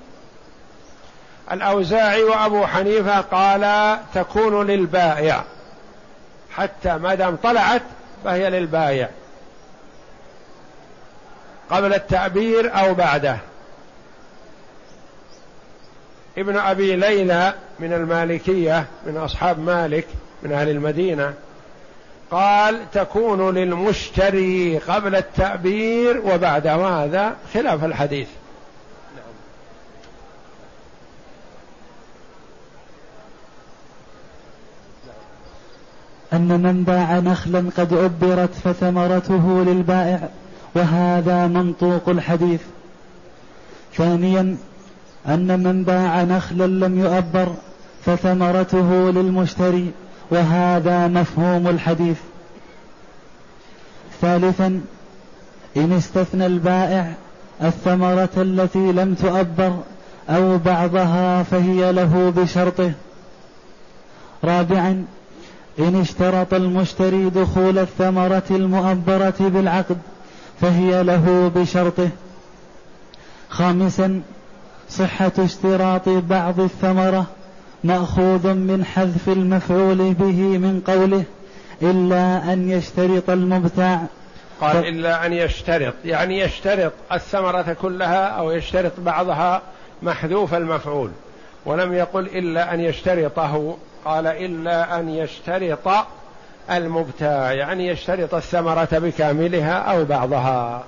الأوزاعي 1.52 2.24
وأبو 2.24 2.66
حنيفة 2.66 3.22
قال 3.22 3.98
تكون 4.14 4.68
للبائع. 4.68 5.44
حتى 6.52 6.98
ما 6.98 7.16
دام 7.16 7.36
طلعت 7.36 7.82
فهي 8.24 8.50
للبائع. 8.50 9.10
قبل 11.70 11.94
التعبير 11.94 12.80
أو 12.80 12.94
بعده. 12.94 13.38
ابن 16.38 16.58
أبي 16.58 16.96
ليلى 16.96 17.54
من 17.80 17.94
المالكية 17.94 18.86
من 19.06 19.18
أصحاب 19.18 19.60
مالك 19.60 20.08
من 20.44 20.52
أهل 20.52 20.70
المدينة. 20.70 21.34
قال 22.32 22.92
تكون 22.92 23.56
للمشتري 23.56 24.78
قبل 24.78 25.16
التعبير 25.16 26.22
وبعد 26.26 26.68
هذا 26.68 27.36
خلاف 27.54 27.84
الحديث. 27.84 28.28
أن 36.34 36.62
من 36.62 36.84
باع 36.84 37.20
نخلا 37.20 37.72
قد 37.78 37.94
عبرت 37.94 38.54
فثمرته 38.54 39.64
للبائع 39.64 40.30
وهذا 40.76 41.48
منطوق 41.48 42.10
الحديث. 42.10 42.62
ثانيا 43.94 44.58
أن 45.28 45.64
من 45.64 45.84
باع 45.84 46.24
نخلا 46.24 46.68
لم 46.68 47.00
يؤبر 47.00 47.56
فثمرته 48.06 49.12
للمشتري. 49.12 49.92
وهذا 50.32 51.08
مفهوم 51.08 51.68
الحديث. 51.68 52.18
ثالثا 54.22 54.82
إن 55.78 55.94
استثنى 55.94 56.46
البائع 56.46 57.14
الثمرة 57.64 58.30
التي 58.38 58.92
لم 58.92 59.14
تؤبر 59.14 59.80
أو 60.30 60.58
بعضها 60.58 61.44
فهي 61.44 61.92
له 61.92 62.34
بشرطه. 62.38 62.92
رابعا 64.44 65.06
إن 65.80 66.02
اشترط 66.02 66.54
المشتري 66.54 67.30
دخول 67.30 67.80
الثمرة 67.80 68.44
المؤبرة 68.52 69.36
بالعقد 69.40 69.98
فهي 70.62 71.04
له 71.04 71.52
بشرطه. 71.56 72.10
خامسا 73.50 74.22
صحة 74.90 75.32
اشتراط 75.40 76.10
بعض 76.10 76.60
الثمرة 76.60 77.26
مأخوذ 77.86 78.54
من 78.54 78.86
حذف 78.86 79.30
المفعول 79.30 80.14
به 80.14 80.58
من 80.58 80.82
قوله 80.88 81.24
إلا 81.82 82.54
أن 82.54 82.70
يشترط 82.70 83.30
المبتاع 83.30 84.02
قال 84.62 84.74
ف... 84.74 84.86
إلا 84.86 85.26
أن 85.26 85.34
يشترط 85.34 85.94
يعني 86.06 86.40
يشترط 86.40 86.92
الثمرة 87.14 87.76
كلها 87.82 88.26
أو 88.26 88.52
يشترط 88.52 88.92
بعضها 88.98 89.62
محذوف 90.04 90.54
المفعول. 90.54 91.10
ولم 91.66 91.94
يقل 91.94 92.26
إلا 92.26 92.74
أن 92.74 92.80
يشترطه 92.80 93.78
قال 94.06 94.28
إلا 94.28 95.00
أن 95.00 95.10
يشترط 95.10 96.08
المبتاع 96.72 97.52
يعني 97.52 97.88
يشترط 97.88 98.34
الثمرة 98.34 98.90
بكاملها 98.92 99.74
أو 99.74 100.06
بعضها. 100.06 100.84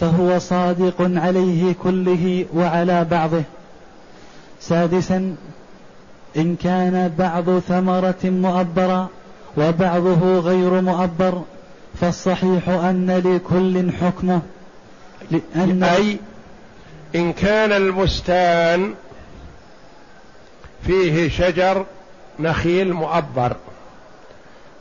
فهو 0.00 0.38
صادق 0.38 0.94
عليه 1.00 1.74
كله 1.82 2.44
وعلى 2.54 3.04
بعضه. 3.04 3.42
سادسا 4.60 5.36
إن 6.36 6.56
كان 6.56 7.14
بعض 7.18 7.58
ثمرة 7.58 8.20
مؤبرة 8.24 9.10
وبعضه 9.56 10.38
غير 10.38 10.80
مؤبر 10.80 11.42
فالصحيح 12.00 12.68
أن 12.68 13.22
لكل 13.24 13.92
حكمه 13.92 14.42
لأن 15.30 15.82
أي 15.82 16.18
إن 17.14 17.32
كان 17.32 17.72
البستان 17.72 18.94
فيه 20.86 21.28
شجر 21.28 21.86
نخيل 22.40 22.92
مؤبر 22.92 23.56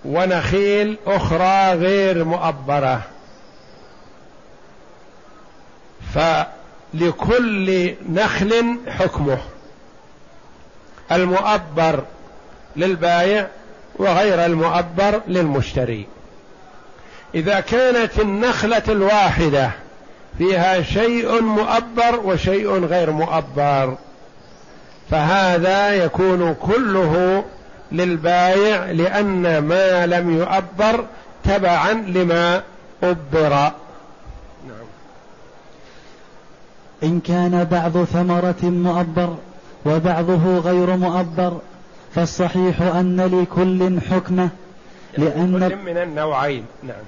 ونخيل 0.05 0.97
أخرى 1.07 1.73
غير 1.73 2.23
مؤبرة. 2.23 3.01
فلكل 6.13 7.93
نخل 8.09 8.77
حكمه. 8.87 9.37
المؤبر 11.13 12.03
للبايع 12.75 13.47
وغير 13.95 14.45
المؤبر 14.45 15.21
للمشتري 15.27 16.07
إذا 17.35 17.59
كانت 17.59 18.19
النخلة 18.19 18.83
الواحدة 18.89 19.71
فيها 20.37 20.81
شيء 20.81 21.41
مؤبر 21.41 22.19
وشيء 22.23 22.85
غير 22.85 23.11
مؤبر 23.11 23.97
فهذا 25.11 25.89
يكون 25.89 26.55
كله 26.61 27.43
للبايع 27.91 28.91
لأن 28.91 29.57
ما 29.57 30.05
لم 30.05 30.37
يؤبر 30.37 31.05
تبعا 31.43 31.93
لما 31.93 32.61
نعم. 34.67 34.85
إن 37.03 37.19
كان 37.19 37.67
بعض 37.71 38.03
ثمرة 38.03 38.63
مؤبر 38.63 39.35
وبعضه 39.85 40.57
غير 40.57 40.97
مؤبر 40.97 41.57
فالصحيح 42.15 42.81
أن 42.81 43.21
لكل 43.21 43.99
حكمة 44.01 44.49
لأن 45.17 45.69
كل 45.69 45.75
من 45.75 45.97
النوعين. 45.97 46.65
نعم. 46.83 47.03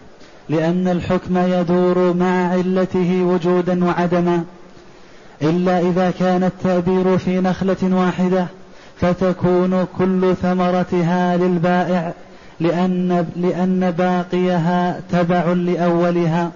لأن 0.50 0.88
الحكم 0.88 1.38
يدور 1.38 2.14
مع 2.14 2.52
علته 2.52 3.24
وجودا 3.24 3.86
وعدما 3.86 4.44
إلا 5.42 5.80
إذا 5.80 6.12
كان 6.20 6.44
التأبير 6.44 7.18
في 7.18 7.40
نخلة 7.40 7.78
واحدة 7.84 8.48
فتكون 9.02 9.88
كل 9.98 10.36
ثمرتها 10.42 11.38
للبائع 11.38 12.14
لأن 12.60 13.28
لأن 13.36 13.92
باقيها 13.92 15.02
تبع 15.12 15.44
لأولها. 15.46 16.52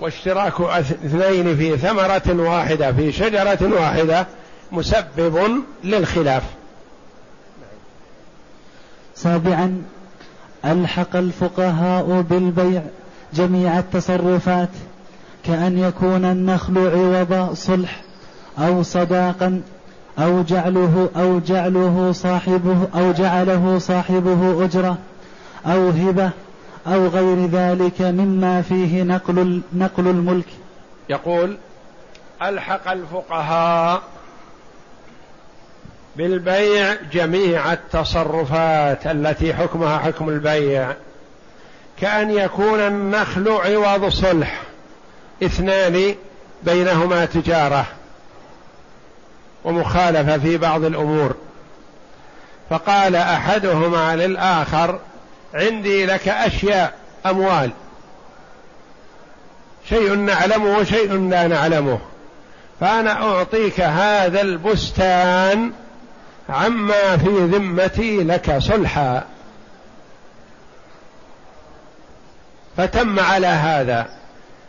واشتراك 0.00 0.60
اثنين 0.60 1.56
في 1.56 1.76
ثمرة 1.76 2.48
واحدة 2.48 2.92
في 2.92 3.12
شجرة 3.12 3.80
واحدة 3.80 4.26
مسبب 4.72 5.62
للخلاف. 5.84 6.42
سابعا 9.14 9.82
ألحق 10.64 11.16
الفقهاء 11.16 12.20
بالبيع 12.20 12.82
جميع 13.34 13.78
التصرفات 13.78 14.68
كأن 15.44 15.78
يكون 15.78 16.24
النخل 16.24 16.78
عوض 16.78 17.54
صلح 17.54 18.02
أو 18.58 18.82
صداقا 18.82 19.62
أو 20.18 20.42
جعله 20.42 21.08
أو 21.16 21.38
جعله 21.38 22.12
صاحبه 22.12 22.88
أو 22.94 23.12
جعله 23.12 23.78
صاحبه 23.78 24.64
أجرة 24.64 24.98
أو 25.66 25.88
هبة 25.88 26.30
أو 26.86 27.06
غير 27.06 27.46
ذلك 27.46 28.02
مما 28.02 28.62
فيه 28.62 29.02
نقل 29.02 29.62
نقل 29.72 30.08
الملك. 30.08 30.46
يقول 31.08 31.58
ألحق 32.42 32.90
الفقهاء 32.90 34.02
بالبيع 36.16 36.96
جميع 37.12 37.72
التصرفات 37.72 39.06
التي 39.06 39.54
حكمها 39.54 39.98
حكم 39.98 40.28
البيع. 40.28 40.94
كأن 42.00 42.30
يكون 42.30 42.80
النخل 42.80 43.48
عوض 43.48 44.08
صلح 44.08 44.62
اثنان 45.42 46.14
بينهما 46.62 47.24
تجارة 47.24 47.86
ومخالفة 49.64 50.38
في 50.38 50.56
بعض 50.56 50.84
الأمور. 50.84 51.34
فقال 52.70 53.16
أحدهما 53.16 54.16
للآخر 54.16 54.98
عندي 55.54 56.06
لك 56.06 56.28
أشياء 56.28 56.94
أموال. 57.26 57.70
شيء 59.88 60.14
نعلمه 60.14 60.78
وشيء 60.78 61.28
لا 61.28 61.46
نعلمه. 61.46 61.98
فأنا 62.80 63.12
أعطيك 63.22 63.80
هذا 63.80 64.40
البستان 64.40 65.72
عما 66.50 67.16
في 67.16 67.28
ذمتي 67.28 68.16
لك 68.16 68.58
صلحا. 68.58 69.24
فتم 72.76 73.20
على 73.20 73.46
هذا. 73.46 74.08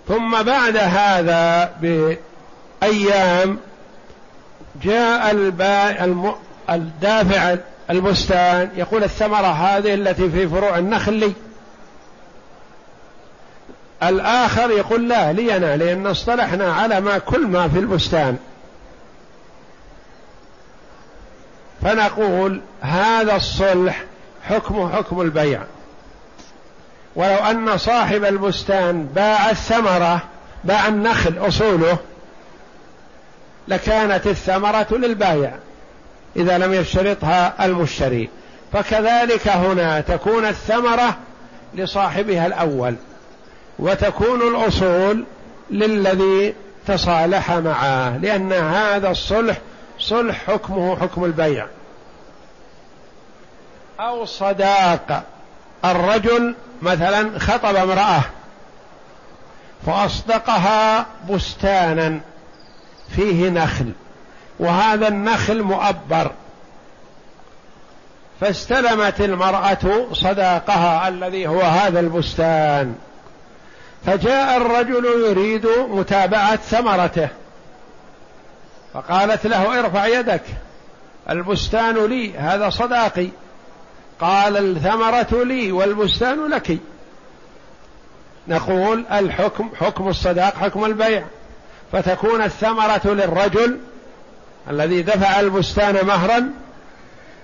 ثم 0.08 0.44
بعد 0.44 0.78
هذا 0.78 1.72
بأيام 1.82 3.58
جاء 4.84 5.32
الدافع 6.70 7.56
البستان 7.90 8.70
يقول 8.76 9.04
الثمرة 9.04 9.48
هذه 9.48 9.94
التي 9.94 10.30
في 10.30 10.48
فروع 10.48 10.78
النخل 10.78 11.14
لي. 11.14 11.34
الآخر 14.04 14.72
يقول 14.72 15.10
لا 15.10 15.34
لي 15.34 15.58
أنا 15.58 15.78
لأن 15.78 16.08
اصطلحنا 16.08 16.74
على 16.74 17.02
ما 17.02 17.18
كل 17.18 17.48
ما 17.48 17.68
في 17.68 17.80
البستان. 17.80 18.38
فنقول 21.84 22.62
هذا 22.82 23.36
الصلح 23.36 24.04
حكمه 24.44 24.96
حكم 24.96 25.22
البيع. 25.22 25.62
ولو 27.16 27.36
أن 27.36 27.78
صاحب 27.78 28.24
البستان 28.24 29.06
باع 29.06 29.50
الثمرة 29.50 30.22
باع 30.64 30.88
النخل 30.88 31.48
أصوله 31.48 31.98
لكانت 33.68 34.28
الثمرة 34.28 34.88
للبايع 34.92 35.52
إذا 36.36 36.58
لم 36.58 36.74
يشترطها 36.74 37.66
المشتري. 37.66 38.30
فكذلك 38.74 39.48
هنا 39.48 40.02
تكون 40.02 40.46
الثمرة 40.46 41.18
لصاحبها 41.74 42.48
الأول 42.48 42.96
وتكون 43.80 44.42
الأصول 44.42 45.24
للذي 45.72 46.54
تصالح 46.88 47.52
معه 47.52 48.18
لأن 48.18 48.54
هذا 48.54 49.10
الصلح 49.12 49.58
صلح 50.00 50.48
حكمه 50.48 51.00
حكم 51.00 51.26
البيع. 51.26 51.68
أو 54.00 54.26
صداق 54.26 55.24
الرجل 55.86 56.56
مثلا 56.82 57.40
خطب 57.40 57.76
امرأة 57.76 58.22
فأصدقها 59.86 61.06
بستانا 61.30 62.20
فيه 63.16 63.50
نخل 63.50 63.92
وهذا 64.60 65.08
النخل 65.08 65.64
مؤبر. 65.64 66.32
فاستلمت 68.42 69.22
المرأة 69.22 70.08
صداقها 70.14 71.08
الذي 71.08 71.48
هو 71.48 71.62
هذا 71.62 72.00
البستان. 72.00 72.96
فجاء 74.06 74.58
الرجل 74.58 75.06
يريد 75.06 75.68
متابعة 75.90 76.56
ثمرته. 76.56 77.30
فقالت 78.94 79.48
له 79.48 79.80
ارفع 79.80 80.06
يدك. 80.06 80.44
البستان 81.30 82.06
لي 82.06 82.38
هذا 82.38 82.70
صداقي. 82.70 83.28
قال 84.20 84.58
الثمرة 84.58 85.44
لي 85.44 85.72
والبستان 85.72 86.48
لك. 86.48 86.78
نقول 88.48 89.06
الحكم 89.12 89.70
حكم 89.80 90.08
الصداق 90.08 90.56
حكم 90.56 90.86
البيع. 90.86 91.24
فتكون 91.92 92.42
الثمرة 92.42 93.02
للرجل 93.06 93.80
الذي 94.70 95.02
دفع 95.02 95.40
البستان 95.40 96.06
مهرا 96.06 96.50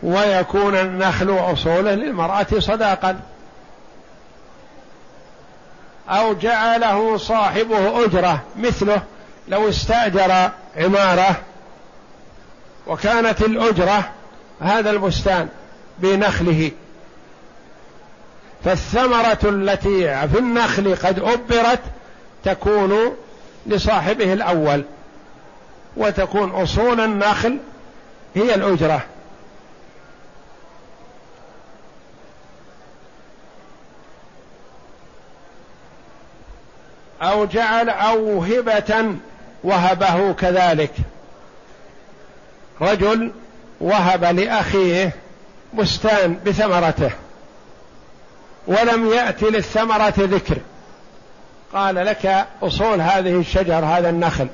ويكون 0.03 0.75
النخل 0.75 1.37
أصوله 1.53 1.95
للمرأة 1.95 2.47
صداقا. 2.59 3.19
أو 6.09 6.33
جعله 6.33 7.17
صاحبه 7.17 8.05
أجرة 8.05 8.43
مثله. 8.57 9.01
لو 9.47 9.69
استأجر 9.69 10.51
عمارة 10.77 11.41
وكانت 12.87 13.41
الأجرة 13.41 14.11
هذا 14.61 14.89
البستان 14.89 15.49
بنخله. 15.99 16.71
فالثمرة 18.65 19.39
التي 19.43 20.27
في 20.27 20.39
النخل 20.39 20.95
قد 20.95 21.19
أبرت 21.19 21.79
تكون 22.43 23.15
لصاحبه 23.65 24.33
الأول 24.33 24.83
وتكون 25.97 26.49
أصول 26.49 26.99
النخل 26.99 27.57
هي 28.35 28.55
الأجرة. 28.55 29.05
أو 37.21 37.45
جعل 37.45 37.89
أو 37.89 38.43
هبة 38.43 39.15
وهبه 39.67 40.33
كذلك. 40.33 40.91
رجل 42.81 43.31
وهب 43.81 44.23
لأخيه 44.23 45.11
بستان 45.73 46.39
بثمرته 46.45 47.11
ولم 48.67 49.11
يأتي 49.13 49.45
للثمرة 49.45 50.13
ذكر. 50.17 50.57
قال 51.73 51.95
لك 51.95 52.45
أصول 52.63 53.01
هذه 53.01 53.39
الشجر 53.39 53.85
هذا 53.85 54.09
النخل. 54.09 54.47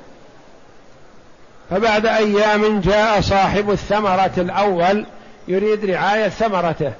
فبعد 1.69 2.05
أيام 2.05 2.79
جاء 2.79 3.21
صاحب 3.21 3.71
الثمرة 3.71 4.31
الأول 4.37 5.05
يريد 5.47 5.85
رعاية 5.85 6.29
ثمرته. 6.29 6.91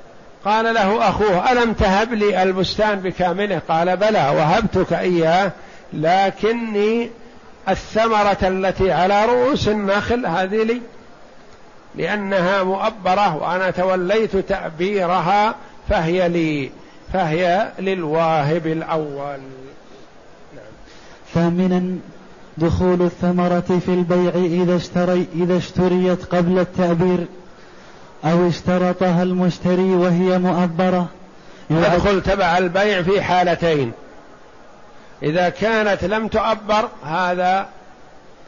قال 0.45 0.73
له 0.73 1.09
أخوه 1.09 1.51
ألم 1.51 1.73
تهب 1.73 2.13
لي 2.13 2.43
البستان 2.43 2.99
بكامله؟ 2.99 3.61
قال 3.69 3.97
بلى 3.97 4.33
وهبتك 4.35 4.93
إياه 4.93 5.51
لكني 5.93 7.09
الثمرة 7.69 8.37
التي 8.41 8.91
على 8.91 9.25
رؤوس 9.25 9.67
النخل 9.67 10.25
هذه 10.25 10.63
لي 10.63 10.81
لأنها 11.95 12.63
مؤبرة 12.63 13.35
وأنا 13.35 13.71
توليت 13.71 14.35
تأبيرها 14.35 15.55
فهي 15.89 16.29
لي 16.29 16.71
فهي 17.13 17.71
للواهب 17.79 18.67
الأول. 18.67 19.39
نعم. 20.55 20.73
ثامنا 21.33 21.97
دخول 22.57 23.01
الثمرة 23.01 23.79
في 23.85 23.89
البيع 23.89 24.31
إذا 24.35 24.75
اشتري 24.75 25.27
إذا 25.35 25.57
اشتريت 25.57 26.25
قبل 26.25 26.59
التأبير 26.59 27.25
أو 28.25 28.47
اشترطها 28.47 29.23
المشتري 29.23 29.95
وهي 29.95 30.37
مؤبرة. 30.39 31.07
يدخل 31.69 32.21
تبع 32.21 32.57
البيع 32.57 33.01
في 33.01 33.21
حالتين. 33.21 33.91
إذا 35.23 35.49
كانت 35.49 36.03
لم 36.03 36.27
تؤبر 36.27 36.89
هذا 37.05 37.67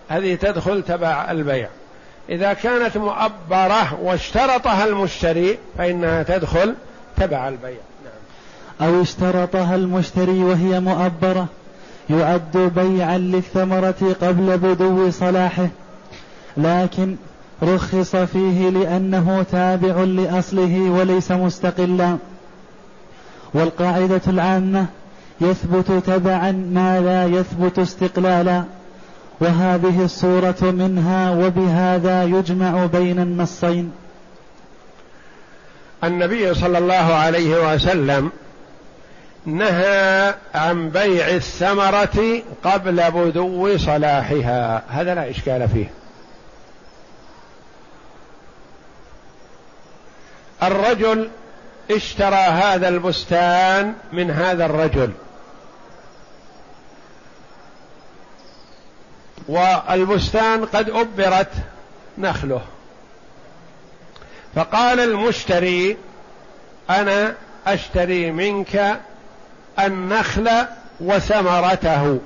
هذه 0.10 0.36
تدخل 0.36 0.84
تبع 0.84 1.32
البيع. 1.32 1.70
إذا 2.30 2.54
كانت 2.54 2.98
مؤبرة 2.98 4.00
واشترطها 4.02 4.86
المشتري 4.86 5.58
فإنها 5.78 6.24
تدخل 6.24 6.76
تبع 7.18 7.48
البيع. 7.48 7.78
نعم. 8.80 8.90
أو 8.90 9.02
اشترطها 9.02 9.76
المشتري 9.76 10.44
وهي 10.44 10.80
مؤبرة 10.80 11.48
يعد 12.10 12.58
بيعا 12.76 13.18
للثمرة 13.18 14.16
قبل 14.22 14.58
بدو 14.58 15.12
صلاحه. 15.12 15.68
لكن 16.58 17.16
رخص 17.64 18.16
فيه 18.16 18.70
لأنه 18.70 19.46
تابع 19.52 20.04
لأصله 20.04 20.90
وليس 20.90 21.32
مستقلا. 21.32 22.18
والقاعدة 23.54 24.22
العامة 24.28 24.86
يثبت 25.42 25.92
تبعا 26.06 26.52
ما 26.52 27.00
لا 27.00 27.26
يثبت 27.26 27.80
استقلالا. 27.80 28.64
وهذه 29.40 30.04
الصورة 30.04 30.62
منها 30.62 31.32
وبهذا 31.32 32.24
يجمع 32.24 32.86
بين 32.86 33.20
النصين. 33.20 33.92
النبي 36.04 36.54
صلى 36.54 36.78
الله 36.78 36.94
عليه 36.96 37.74
وسلم 37.74 38.32
نهى 39.46 40.34
عن 40.56 40.90
بيع 40.90 41.28
الثمرة 41.28 42.42
قبل 42.64 43.12
بدو 43.12 43.78
صلاحها. 43.78 44.84
هذا 44.88 45.16
لا 45.16 45.30
إشكال 45.30 45.70
فيه. 45.70 45.92
الرجل 50.64 51.30
اشترى 51.92 52.36
هذا 52.36 52.88
البستان 52.88 53.94
من 54.14 54.32
هذا 54.32 54.66
الرجل. 54.66 55.12
والبستان 59.48 60.66
قد 60.66 60.90
أبرت 60.90 61.52
نخله. 62.18 62.62
فقال 64.56 65.00
المشتري 65.00 65.98
أنا 66.90 67.34
أشتري 67.68 68.32
منك 68.32 69.00
النخل 69.80 70.50
وثمرته. 71.00 72.20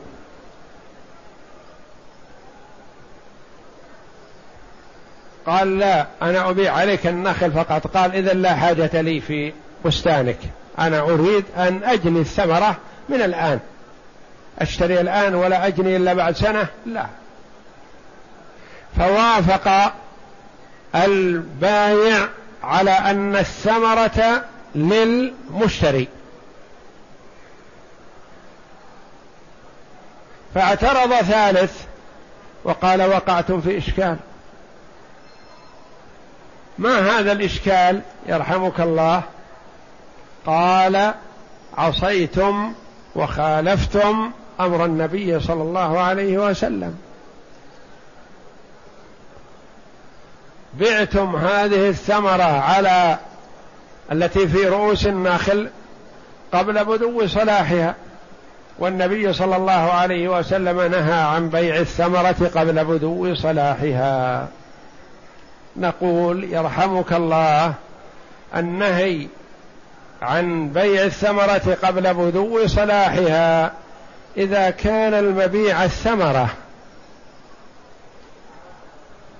قال 5.46 5.80
لا 5.80 6.08
أنا 6.22 6.50
أبيع 6.50 6.74
عليك 6.74 7.08
النخل 7.08 7.52
فقط. 7.52 7.88
قال 7.88 8.16
إذا 8.16 8.34
لا 8.34 8.56
حاجة 8.56 9.02
لي 9.02 9.22
في 9.22 9.54
بستانك. 9.86 10.38
أنا 10.80 11.00
أريد 11.00 11.46
أن 11.58 11.84
أجني 11.84 12.20
الثمرة 12.20 12.78
من 13.10 13.22
الآن. 13.22 13.60
أشتري 14.62 15.02
الآن 15.02 15.36
ولا 15.36 15.68
أجني 15.68 15.96
إلا 15.96 16.14
بعد 16.14 16.36
سنة؟ 16.36 16.68
لا. 16.86 17.06
فوافق 18.98 19.94
البايع 20.96 22.28
على 22.64 22.92
أن 22.92 23.36
الثمرة 23.36 24.46
للمشتري. 24.76 26.08
فاعترض 30.56 31.14
ثالث 31.14 31.84
وقال 32.64 33.02
وقعتم 33.02 33.62
في 33.62 33.78
إشكال. 33.78 34.18
ما 36.78 37.00
هذا 37.00 37.32
الإشكال؟ 37.32 38.02
يرحمك 38.28 38.80
الله. 38.80 39.22
قال 40.46 41.14
عصيتم 41.78 42.74
وخالفتم 43.16 44.32
أمر 44.60 44.86
النبي 44.86 45.40
صلى 45.40 45.62
الله 45.62 46.00
عليه 46.00 46.38
وسلم. 46.38 46.98
بعتم 50.80 51.36
هذه 51.36 51.90
الثمرة 51.90 52.62
على 52.62 53.18
التي 54.12 54.48
في 54.48 54.68
رؤوس 54.68 55.08
النخل 55.08 55.70
قبل 56.54 56.86
بدو 56.86 57.28
صلاحها 57.28 57.96
والنبي 58.80 59.34
صلى 59.34 59.56
الله 59.56 59.72
عليه 59.72 60.40
وسلم 60.40 60.82
نهى 60.82 61.22
عن 61.22 61.50
بيع 61.50 61.76
الثمرة 61.76 62.52
قبل 62.56 62.86
بدو 62.86 63.36
صلاحها. 63.36 64.48
نقول 65.78 66.44
يرحمك 66.44 67.14
الله 67.14 67.74
النهي 68.56 69.28
عن 70.22 70.70
بيع 70.70 71.04
الثمرة 71.04 71.78
قبل 71.84 72.14
بدو 72.14 72.68
صلاحها 72.68 73.72
إذا 74.38 74.70
كان 74.70 75.14
المبيع 75.14 75.84
الثمرة 75.84 76.50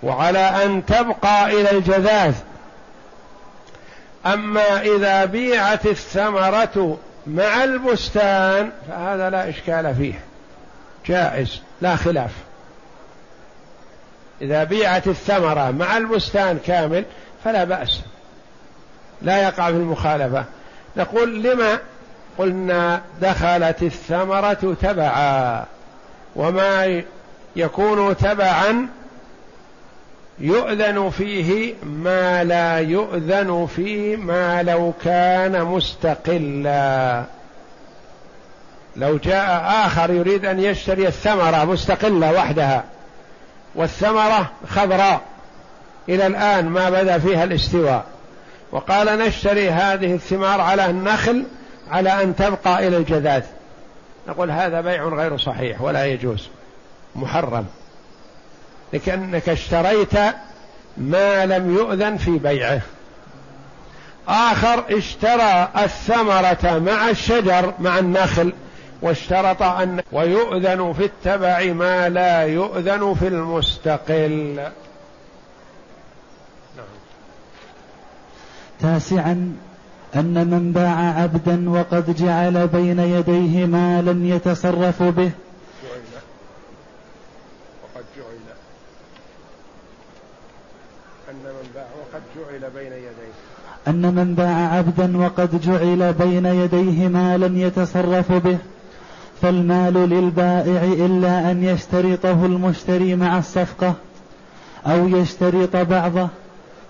وعلى 0.04 0.40
أن 0.40 0.86
تبقى 0.86 1.62
إلى 1.62 1.72
الجذاذ. 1.72 2.36
أما 4.26 4.82
إذا 4.82 5.26
بيعت 5.26 5.86
الثمرة 5.86 6.98
مع 7.28 7.64
البستان 7.64 8.72
فهذا 8.88 9.30
لا 9.30 9.50
إشكال 9.50 9.96
فيه. 9.96 10.20
جائز 11.06 11.62
لا 11.82 11.96
خلاف. 11.96 12.32
إذا 14.42 14.64
بيعت 14.64 15.08
الثمرة 15.08 15.72
مع 15.72 15.98
البستان 15.98 16.60
كامل 16.68 17.06
فلا 17.44 17.64
بأس. 17.64 18.02
لا 19.22 19.44
يقع 19.44 19.66
في 19.66 19.78
المخالفة. 19.78 20.46
نقول 20.98 21.44
لما 21.44 21.80
قلنا 22.40 23.02
دخلت 23.22 23.84
الثمرة 23.84 24.76
تبعا 24.82 25.66
وما 26.36 27.02
يكون 27.56 28.18
تبعا 28.18 28.88
يؤذن 30.40 31.10
فيه 31.10 31.74
ما 31.84 32.44
لا 32.44 32.78
يؤذن 32.78 33.68
فيه 33.76 34.16
ما 34.16 34.64
لو 34.64 34.94
كان 35.04 35.64
مستقلا. 35.66 37.24
لو 38.96 39.18
جاء 39.18 39.64
آخر 39.86 40.12
يريد 40.12 40.46
أن 40.46 40.60
يشتري 40.60 41.08
الثمرة 41.08 41.66
مستقلة 41.66 42.34
وحدها 42.34 42.84
والثمرة 43.76 44.52
خضراء. 44.70 45.22
إلى 46.10 46.28
الآن 46.28 46.70
ما 46.70 46.90
بدا 46.90 47.20
فيها 47.20 47.44
الاستواء. 47.44 48.06
وقال 48.72 49.20
نشتري 49.20 49.70
هذه 49.70 50.14
الثمار 50.14 50.62
على 50.62 50.86
النخل 50.86 51.44
على 51.90 52.24
أن 52.24 52.36
تبقى 52.36 52.88
إلى 52.88 52.98
الجذاذ. 52.98 53.44
نقول 54.28 54.52
هذا 54.52 54.82
بيع 54.82 55.04
غير 55.04 55.38
صحيح 55.38 55.82
ولا 55.82 56.06
يجوز 56.06 56.50
محرم. 57.16 57.66
لكنك 58.94 59.50
اشتريت 59.50 60.14
ما 60.98 61.46
لم 61.46 61.76
يؤذن 61.76 62.18
في 62.18 62.32
بيعه. 62.38 62.82
آخر 64.28 64.98
اشترى 64.98 65.70
الثمرة 65.78 66.80
مع 66.80 67.10
الشجر 67.10 67.74
مع 67.80 68.00
النخل 68.00 68.54
واشترط 69.02 69.62
أن 69.62 70.04
ويؤذن 70.12 70.94
في 70.94 71.06
التبع 71.06 71.64
ما 71.74 72.10
لا 72.10 72.42
يؤذن 72.42 73.16
في 73.20 73.28
المستقل. 73.28 74.70
تاسعا 78.82 79.58
أن 80.16 80.48
من 80.48 80.72
باع 80.72 81.22
عبدا 81.22 81.70
وقد 81.70 82.16
جعل 82.16 82.68
بين 82.68 83.00
يديه 83.00 83.66
مالا 83.66 84.36
يتصرف 84.36 85.04
به. 85.04 85.32
وقد 87.84 88.06
جعل. 88.18 88.40
أن 91.30 91.36
من 91.36 91.70
باع 91.76 91.88
وقد 92.02 92.22
جعل 92.36 92.70
بين 92.76 92.94
يديه. 92.94 93.34
أن 93.88 94.16
من 94.16 94.36
باع 94.36 94.76
عبدا 94.78 95.18
وقد 95.18 95.62
جعل 95.62 96.14
بين 96.14 96.46
يديه 96.46 97.08
مالا 97.08 97.68
يتصرف 97.68 98.32
به. 98.32 98.58
فالمال 99.42 99.94
للبائع 99.94 100.84
إلا 101.06 101.52
أن 101.52 101.64
يشترطه 101.64 102.46
المشتري 102.46 103.16
مع 103.16 103.38
الصفقة 103.38 103.94
أو 104.86 105.08
يشترط 105.08 105.76
بعضه 105.76 106.28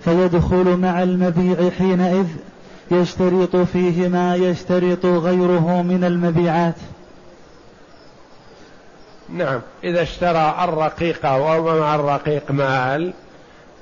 فيدخل 0.05 0.77
مع 0.77 1.03
المبيع 1.03 1.69
حينئذ. 1.69 2.27
يشترط 2.91 3.56
فيه 3.56 4.08
ما 4.08 4.36
يشترط 4.36 5.06
غيره 5.06 5.82
من 5.82 6.04
المبيعات. 6.04 6.75
نعم 9.30 9.62
إذا 9.84 10.02
اشترى 10.02 10.56
الرقيق 10.63 11.25
ومع 11.25 11.95
الرقيق 11.95 12.52
مال 12.52 13.13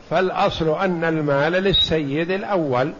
فالأصل 0.09 0.69
أن 0.69 1.03
المال 1.03 1.51
للسيد 1.51 2.31
الأول 2.31 2.93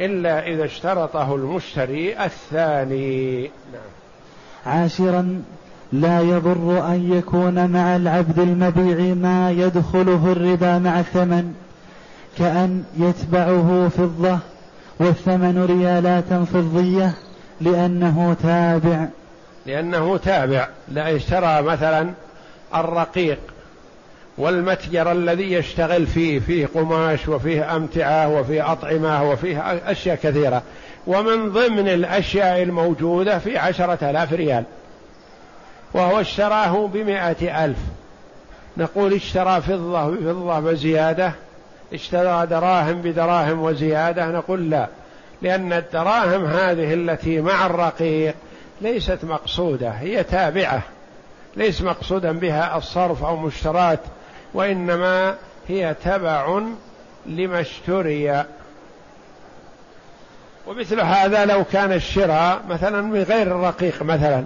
إلا 0.00 0.46
إذا 0.46 0.64
اشترطه 0.64 1.34
المشتري 1.34 2.24
الثاني. 2.24 3.42
نعم. 3.42 3.96
عاشرا 4.66 5.42
لا 5.92 6.20
يضر 6.20 6.86
أن 6.88 7.12
يكون 7.12 7.70
مع 7.70 7.96
العبد 7.96 8.38
المبيع 8.38 9.14
ما 9.14 9.50
يدخله 9.50 10.32
الربا 10.32 10.78
مع 10.78 11.00
الثمن 11.00 11.54
كأن 12.38 12.84
يتبعه 12.98 13.88
فضة. 13.88 14.38
والثمن 15.00 15.64
ريالات 15.64 16.32
فضية 16.32 17.12
لأنه 17.60 18.36
تابع. 18.42 19.06
لأنه 19.66 20.16
تابع. 20.16 20.68
لا 20.88 21.16
اشترى 21.16 21.62
مثلا 21.62 22.10
الرقيق 22.74 23.38
والمتجر 24.38 25.12
الذي 25.12 25.52
يشتغل 25.52 26.06
فيه 26.06 26.38
فيه 26.38 26.68
قماش 26.74 27.28
وفيه 27.28 27.76
أمتعة 27.76 28.28
وفيه 28.28 28.72
أطعمة 28.72 29.30
وفيه 29.30 29.60
أشياء 29.90 30.16
كثيرة. 30.22 30.62
ومن 31.06 31.52
ضمن 31.52 31.88
الأشياء 31.88 32.62
الموجودة 32.62 33.38
في 33.38 33.58
عشرة 33.58 34.10
آلاف 34.10 34.32
ريال. 34.32 34.64
وهو 35.94 36.20
اشتراه 36.20 36.86
بمائة 36.86 37.64
ألف. 37.64 37.78
نقول 38.76 39.12
اشترى 39.14 39.60
فضة 39.60 40.10
بفضة 40.10 40.58
وزيادة 40.58 41.32
اشترى 41.92 42.46
دراهم 42.46 43.02
بدراهم 43.02 43.62
وزيادة 43.62 44.26
نقول 44.26 44.70
لا 44.70 44.88
لأن 45.42 45.72
الدراهم 45.72 46.44
هذه 46.44 46.94
التي 46.94 47.40
مع 47.40 47.66
الرقيق 47.66 48.34
ليست 48.80 49.18
مقصودة 49.22 49.90
هي 49.90 50.24
تابعة 50.24 50.82
ليس 51.56 51.82
مقصودا 51.82 52.32
بها 52.32 52.76
الصرف 52.76 53.24
أو 53.24 53.36
مشترات 53.36 54.00
وإنما 54.54 55.34
هي 55.68 55.94
تبع 56.04 56.60
لما 57.26 57.60
اشتري. 57.60 58.44
ومثل 60.66 61.00
هذا 61.00 61.44
لو 61.44 61.64
كان 61.64 61.92
الشراء 61.92 62.62
مثلا 62.68 63.12
بغير 63.12 63.46
الرقيق 63.46 64.02
مثلا 64.02 64.44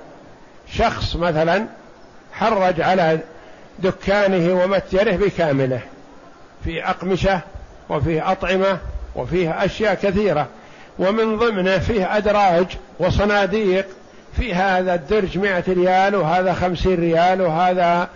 شخص 0.72 1.16
مثلا 1.16 1.66
حرج 2.32 2.80
على 2.80 3.18
دكانه 3.78 4.64
ومتجره 4.64 5.16
بكامله. 5.16 5.80
في 6.64 6.84
أقمشة 6.84 7.40
وفيه 7.88 8.32
أطعمة 8.32 8.78
وفيه 9.16 9.64
أشياء 9.64 9.94
كثيرة. 9.94 10.46
ومن 10.98 11.36
ضمنه 11.36 11.78
فيه 11.78 12.16
أدراج 12.16 12.66
وصناديق. 12.98 13.86
في 14.36 14.54
هذا 14.54 14.94
الدرج 14.94 15.38
مئة 15.38 15.64
ريال 15.68 16.14
وهذا 16.14 16.52
خمسين 16.52 16.94
ريال 16.94 17.42
وهذا 17.42 18.08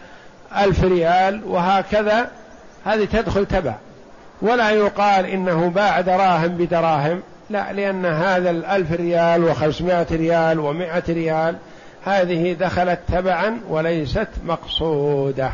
ألف 0.57 0.85
ريال 0.85 1.41
وهكذا. 1.47 2.31
هذه 2.85 3.05
تدخل 3.05 3.47
تبع. 3.47 3.75
ولا 4.43 4.71
يقال 4.71 5.27
إنه 5.27 5.71
باع 5.71 6.01
دراهم 6.01 6.49
بدراهم. 6.49 7.23
لا 7.51 7.73
لأن 7.73 8.07
هذا 8.07 8.51
الألف 8.51 8.93
ريال 8.93 9.45
وخمسمائة 9.45 10.07
ريال 10.11 10.61
ومائة 10.61 11.03
ريال 11.09 11.57
هذه 12.05 12.53
دخلت 12.53 13.01
تبعا 13.13 13.61
وليست 13.69 14.29
مقصودة. 14.45 15.51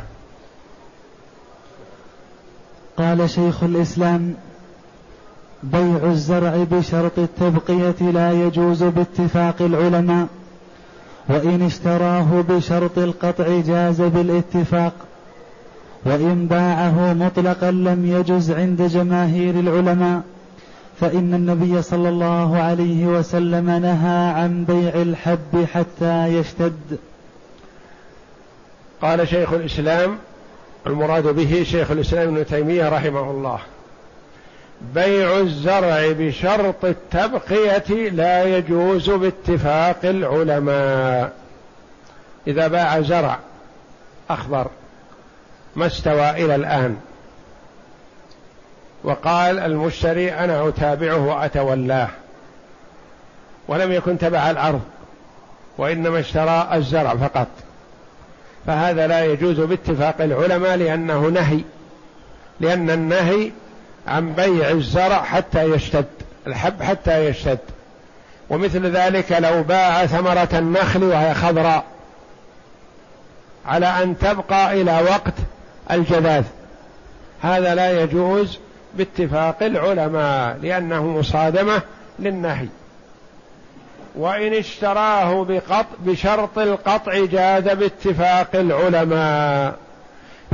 قال 3.01 3.31
شيخ 3.31 3.63
الإسلام 3.63 4.35
بيع 5.63 6.01
الزرع 6.05 6.67
بشرط 6.71 7.19
التبقية 7.19 8.11
لا 8.13 8.33
يجوز 8.33 8.83
باتفاق 8.83 9.63
العلماء 9.63 10.27
وإن 11.29 11.63
اشتراه 11.63 12.45
بشرط 12.49 12.99
القطع 12.99 13.61
جاز 13.61 14.01
بالاتفاق 14.03 14.93
وإن 16.05 16.47
باعه 16.47 17.13
مطلقا 17.13 17.71
لم 17.71 18.07
يجز 18.07 18.51
عند 18.51 18.83
جماهير 18.83 19.61
العلماء 19.61 20.23
فإن 21.01 21.35
النبي 21.35 21.83
صلى 21.83 22.09
الله 22.09 22.57
عليه 22.57 23.07
وسلم 23.07 23.71
نهى 23.71 24.31
عن 24.31 24.65
بيع 24.65 25.03
الحب 25.03 25.67
حتى 25.73 26.27
يشتد. 26.27 26.99
قال 29.03 29.29
شيخ 29.29 29.53
الإسلام 29.53 30.19
المراد 30.87 31.27
به 31.27 31.63
شيخ 31.67 31.91
الإسلام 31.91 32.29
ابن 32.35 32.47
تيمية 32.47 32.89
رحمه 32.89 33.31
الله. 33.31 33.59
بيع 34.95 35.39
الزرع 35.39 36.13
بشرط 36.13 36.85
التبقية 36.85 38.11
لا 38.11 38.45
يجوز 38.45 39.11
باتفاق 39.11 39.99
العلماء. 40.05 41.33
إذا 42.47 42.69
باع 42.69 43.01
زرع 43.01 43.39
أخضر 44.31 44.67
ما 45.77 45.87
استوى 45.87 46.31
إلى 46.31 46.55
الآن. 46.55 46.97
وقال 49.05 49.59
المشتري 49.59 50.33
أنا 50.33 50.69
أتابعه 50.69 51.27
وأتولاه. 51.27 52.09
ولم 53.69 53.93
يكن 53.93 54.19
تبع 54.19 54.51
الأرض 54.51 54.81
وإنما 55.79 56.21
اشترى 56.21 56.69
الزرع 56.75 57.15
فقط. 57.15 57.49
فهذا 58.67 59.07
لا 59.07 59.25
يجوز 59.25 59.61
باتفاق 59.61 60.21
العلماء 60.21 60.77
لأنه 60.77 61.21
نهي 61.21 61.61
لأن 62.61 62.91
النهي 62.91 63.53
عن 64.07 64.33
بيع 64.33 64.71
الزرع 64.71 65.23
حتى 65.23 65.65
يشتد 65.65 66.07
الحب 66.47 66.83
حتى 66.83 67.27
يشتد. 67.27 67.59
ومثل 68.51 68.87
ذلك 68.87 69.33
لو 69.33 69.63
باع 69.63 70.07
ثمرة 70.07 70.49
النخل 70.53 71.05
وهي 71.05 71.35
خضراء 71.35 71.85
على 73.67 73.87
أن 73.87 74.19
تبقى 74.19 74.81
إلى 74.83 75.03
وقت 75.03 75.35
الجذاذ. 75.91 76.45
هذا 77.43 77.75
لا 77.75 78.03
يجوز 78.03 78.59
باتفاق 78.95 79.63
العلماء 79.63 80.59
لأنه 80.63 81.07
مصادمة 81.07 81.83
للنهي. 82.19 82.67
وإن 84.15 84.55
اشتراه 84.55 85.45
بقط 85.45 85.87
بشرط 85.99 86.59
القطع 86.59 87.25
جاز 87.25 87.65
باتفاق 87.65 88.49
العلماء. 88.55 89.75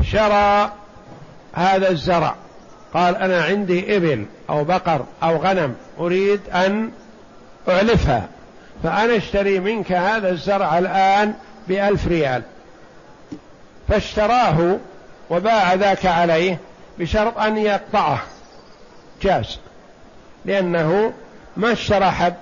شرى 0.03 0.73
هذا 1.55 1.91
الزرع. 1.91 2.35
قال 2.95 3.17
أنا 3.17 3.45
عندي 3.45 3.97
إبل 3.97 4.27
أو 4.51 4.65
بقر 4.65 5.05
أو 5.23 5.37
غنم 5.37 5.75
أريد 5.99 6.41
أن 6.55 6.91
أعلفها. 7.69 8.29
فأنا 8.83 9.17
اشتري 9.17 9.61
منك 9.61 9.93
هذا 9.93 10.31
الزرع 10.31 10.79
الآن 10.79 11.35
بألف 11.69 12.09
ريال. 12.09 12.43
فاشتراه 13.89 14.79
وباع 15.31 15.75
ذاك 15.75 16.07
عليه 16.07 16.59
بشرط 16.99 17.39
أن 17.39 17.59
يقطعه. 17.59 18.23
جاز. 19.23 19.59
لأنه 20.45 21.13
ما 21.57 21.73
اشترى 21.73 22.11
حب 22.11 22.35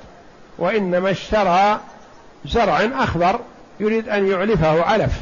وإنما 0.59 1.11
اشترى 1.11 1.81
زرع 2.45 2.89
أخضر 2.95 3.41
يريد 3.81 4.09
أن 4.09 4.31
يعلفه 4.31 4.83
علف. 4.83 5.13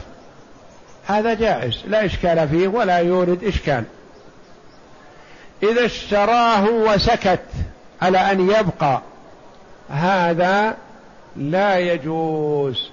هذا 1.06 1.34
جائز 1.34 1.82
لا 1.86 2.04
إشكال 2.04 2.48
فيه 2.48 2.68
ولا 2.68 2.98
يورد 2.98 3.44
إشكال. 3.44 3.84
إذا 5.62 5.84
اشتراه 5.84 6.64
وسكت 6.64 7.44
على 8.02 8.18
أن 8.18 8.50
يبقى 8.50 9.00
هذا 9.90 10.76
لا 11.36 11.78
يجوز. 11.78 12.90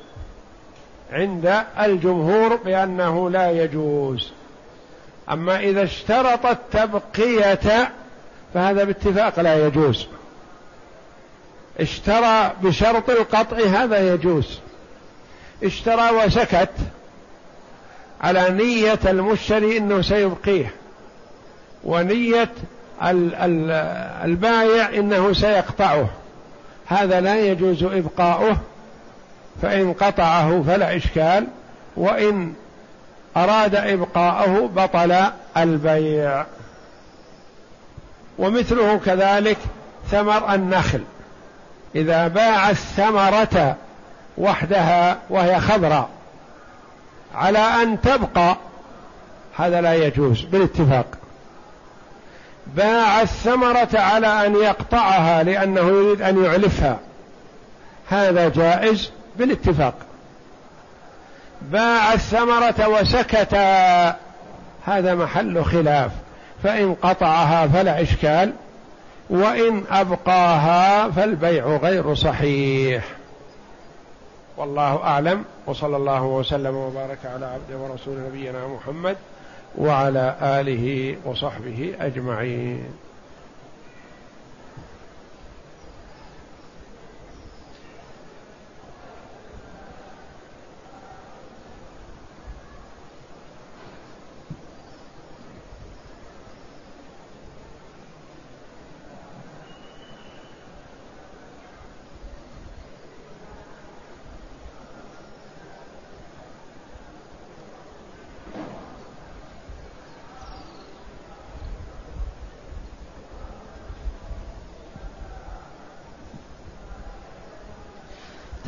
عند 1.11 1.63
الجمهور 1.79 2.55
بأنه 2.55 3.29
لا 3.29 3.51
يجوز. 3.51 4.31
أما 5.31 5.59
إذا 5.59 5.83
اشترط 5.83 6.45
التبقية 6.45 7.91
فهذا 8.53 8.83
باتفاق 8.83 9.39
لا 9.39 9.67
يجوز. 9.67 10.07
اشترى 11.79 12.53
بشرط 12.63 13.09
القطع 13.09 13.57
هذا 13.57 14.13
يجوز. 14.13 14.59
اشترى 15.63 16.09
وسكت 16.11 16.69
على 18.21 18.49
نية 18.49 18.99
المشتري 19.05 19.77
إنه 19.77 20.01
سيبقيه 20.01 20.73
ونية 21.83 22.51
البايع 24.23 24.89
إنه 24.89 25.33
سيقطعه. 25.33 26.09
هذا 26.87 27.21
لا 27.21 27.39
يجوز 27.39 27.83
إبقاؤه 27.83 28.57
فإن 29.61 29.93
قطعه 29.93 30.63
فلا 30.67 30.97
إشكال 30.97 31.47
وإن 31.97 32.53
أراد 33.37 33.75
ابقاءه 33.75 34.69
بطل 34.75 35.15
البيع. 35.57 36.45
ومثله 38.37 38.97
كذلك 38.97 39.57
ثمر 40.11 40.53
النخل. 40.53 41.01
إذا 41.95 42.27
باع 42.27 42.69
الثمرة 42.69 43.75
وحدها 44.37 45.17
وهي 45.29 45.59
خضراء 45.59 46.09
على 47.35 47.59
أن 47.59 48.01
تبقى 48.01 48.57
هذا 49.57 49.81
لا 49.81 49.93
يجوز 49.93 50.41
بالاتفاق. 50.41 51.05
باع 52.67 53.21
الثمرة 53.21 53.89
على 53.93 54.27
أن 54.27 54.55
يقطعها 54.55 55.43
لأنه 55.43 55.81
يريد 55.81 56.21
أن 56.21 56.43
يعلفها 56.43 56.99
هذا 58.09 58.49
جائز 58.49 59.11
بالاتفاق. 59.35 59.93
باع 61.61 62.13
الثمرة 62.13 62.87
وسكت 62.87 63.53
هذا 64.85 65.15
محل 65.15 65.63
خلاف 65.65 66.11
فإن 66.63 66.93
قطعها 66.93 67.67
فلا 67.67 68.01
إشكال. 68.01 68.53
وإن 69.29 69.83
أبقاها 69.91 71.09
فالبيع 71.09 71.65
غير 71.65 72.13
صحيح. 72.13 73.03
والله 74.57 75.03
أعلم. 75.03 75.43
وصلى 75.65 75.97
الله 75.97 76.23
وسلم 76.23 76.75
وبارك 76.75 77.19
على 77.25 77.45
عبده 77.45 77.77
ورسول 77.77 78.19
نبينا 78.19 78.67
محمد 78.67 79.17
وعلى 79.77 80.35
آله 80.41 81.15
وصحبه 81.25 81.93
أجمعين. 81.99 82.83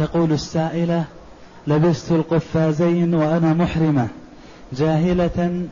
تقول 0.02 0.32
السائلة 0.32 1.04
لبست 1.68 2.12
القفازين 2.12 3.16
وأنا 3.16 3.54
محرمة. 3.54 4.08
جاهلة 4.74 5.66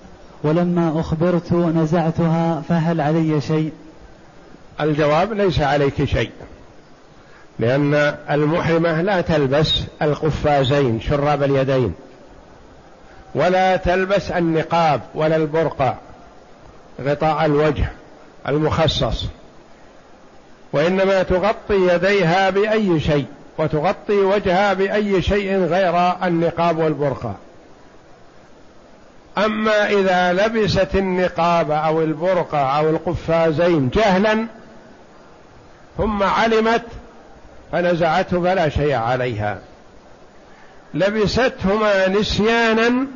ولما 0.43 0.99
أخبرت 0.99 1.53
نزعتها 1.53 2.61
فهل 2.69 3.01
علي 3.01 3.41
شيء؟ 3.41 3.71
الجواب 4.81 5.33
ليس 5.33 5.59
عليك 5.59 6.03
شيء 6.03 6.31
لأن 7.59 7.93
المحرمة 8.31 9.01
لا 9.01 9.21
تلبس 9.21 9.83
القفازين 10.01 11.01
شراب 11.01 11.43
اليدين 11.43 11.93
ولا 13.35 13.75
تلبس 13.75 14.31
النقاب 14.31 15.01
ولا 15.15 15.35
البرقع 15.35 15.95
غطاء 17.01 17.45
الوجه 17.45 17.91
المخصص 18.47 19.25
وإنما 20.73 21.23
تغطي 21.23 21.93
يديها 21.95 22.49
بأي 22.49 22.99
شيء. 22.99 23.25
وتغطي 23.59 24.17
وجهها 24.17 24.73
بأي 24.73 25.21
شيء 25.21 25.57
غير 25.57 26.13
النقاب 26.23 26.77
والبرقع 26.77 27.31
أما 29.37 29.89
إذا 29.89 30.33
لبست 30.33 30.95
النقاب 30.95 31.71
أو 31.71 32.01
البرقع 32.01 32.79
أو 32.79 32.89
القفازين 32.89 33.89
جهلا 33.89 34.45
ثم 35.97 36.23
علمت 36.23 36.83
فنزعته 37.71 38.41
فلا 38.41 38.69
شيء 38.69 38.93
عليها. 38.93 39.59
لبستهما 40.93 42.07
نسيانا 42.07 43.07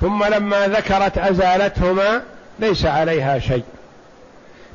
ثم 0.00 0.24
لما 0.24 0.68
ذكرت 0.68 1.18
أزالتهما 1.18 2.22
ليس 2.58 2.86
عليها 2.86 3.38
شيء. 3.38 3.64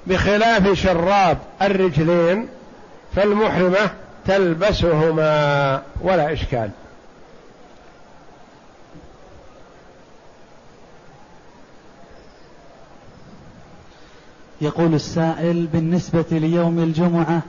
بخلاف 0.08 0.74
شراب 0.74 1.38
الرجلين 1.62 2.48
فالمحرمة 3.16 3.90
تلبسهما 4.28 5.82
ولا 6.02 6.34
إشكال. 6.34 6.70
يقول 14.62 14.94
السائل 14.94 15.68
بالنسبة 15.74 16.26
ليوم 16.32 16.80
الجمعة 16.80 17.42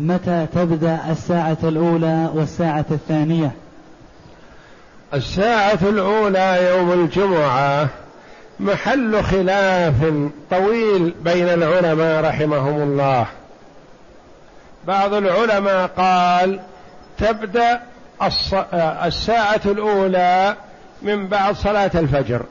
متى 0.00 0.46
تبدأ 0.54 1.00
الساعة 1.10 1.58
الأولى 1.62 2.30
والساعة 2.34 2.84
الثانية؟ 2.90 3.52
الساعة 5.14 5.78
الأولى 5.82 6.68
يوم 6.70 6.92
الجمعة 6.92 7.88
محل 8.60 9.22
خلاف 9.22 9.94
طويل 10.50 11.14
بين 11.24 11.48
العلماء 11.48 12.24
رحمهم 12.24 12.82
الله. 12.82 13.26
بعض 14.86 15.14
العلماء 15.14 15.86
قال 15.86 16.60
تبدأ 17.18 17.82
الساعة 19.04 19.60
الأولى 19.64 20.56
من 21.02 21.28
بعد 21.28 21.56
صلاة 21.56 21.90
الفجر. 21.94 22.42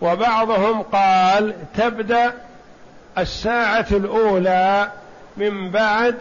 وبعضهم 0.00 0.82
قال 0.82 1.54
تبدأ 1.76 2.32
الساعة 3.18 3.86
الأولى 3.90 4.90
من 5.36 5.70
بعد 5.70 6.18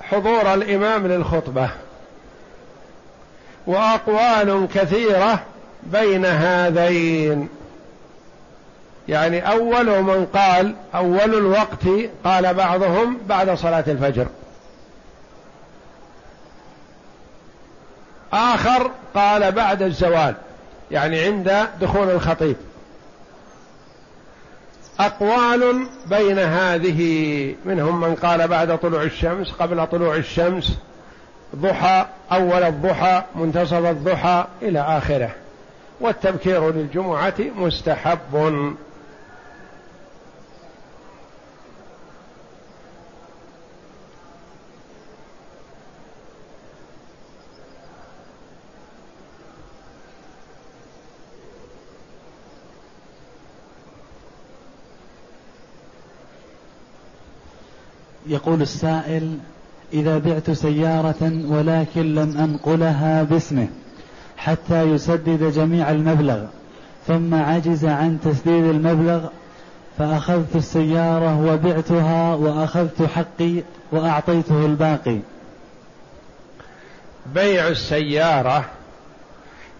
حضور 0.00 0.54
الإمام 0.54 1.06
للخطبة. 1.06 1.70
وأقوال 3.66 4.68
كثيرة 4.74 5.42
بين 5.82 6.24
هذين. 6.24 7.48
يعني 9.08 9.50
أول 9.50 10.02
من 10.02 10.26
قال 10.26 10.74
أول 10.94 11.34
الوقت 11.34 11.84
قال 12.24 12.54
بعضهم 12.54 13.18
بعد 13.28 13.50
صلاة 13.54 13.84
الفجر. 13.86 14.26
آخر 18.32 18.90
قال 19.14 19.52
بعد 19.52 19.82
الزوال 19.82 20.34
يعني 20.90 21.20
عند 21.20 21.66
دخول 21.80 22.10
الخطيب. 22.10 22.56
أقوال 25.00 25.86
بين 26.06 26.38
هذه 26.38 27.54
منهم 27.64 28.00
من 28.00 28.14
قال 28.14 28.48
بعد 28.48 28.78
طلوع 28.78 29.02
الشمس 29.02 29.50
قبل 29.50 29.86
طلوع 29.86 30.16
الشمس 30.16 30.78
ضحى 31.56 32.06
أول 32.32 32.62
الضحى 32.62 33.22
منتصف 33.34 33.86
الضحى 33.86 34.44
إلى 34.62 34.80
آخره. 34.80 35.30
والتبكير 36.00 36.72
للجمعة 36.72 37.34
مستحب. 37.56 38.74
يقول 58.26 58.62
السائل 58.62 59.38
إذا 59.92 60.18
بعت 60.18 60.50
سيارة 60.50 61.32
ولكن 61.48 62.14
لم 62.14 62.36
أنقلها 62.36 63.22
باسمه 63.22 63.68
حتى 64.36 64.82
يسدد 64.82 65.52
جميع 65.52 65.90
المبلغ 65.90 66.44
ثم 67.06 67.34
عجز 67.34 67.84
عن 67.84 68.18
تسديد 68.24 68.64
المبلغ 68.64 69.28
فأخذت 69.98 70.56
السيارة 70.56 71.40
وبعتها 71.40 72.34
وأخذت 72.34 73.02
حقي 73.02 73.62
وأعطيته 73.92 74.66
الباقي. 74.66 75.18
بيع 77.34 77.68
السيارة 77.68 78.64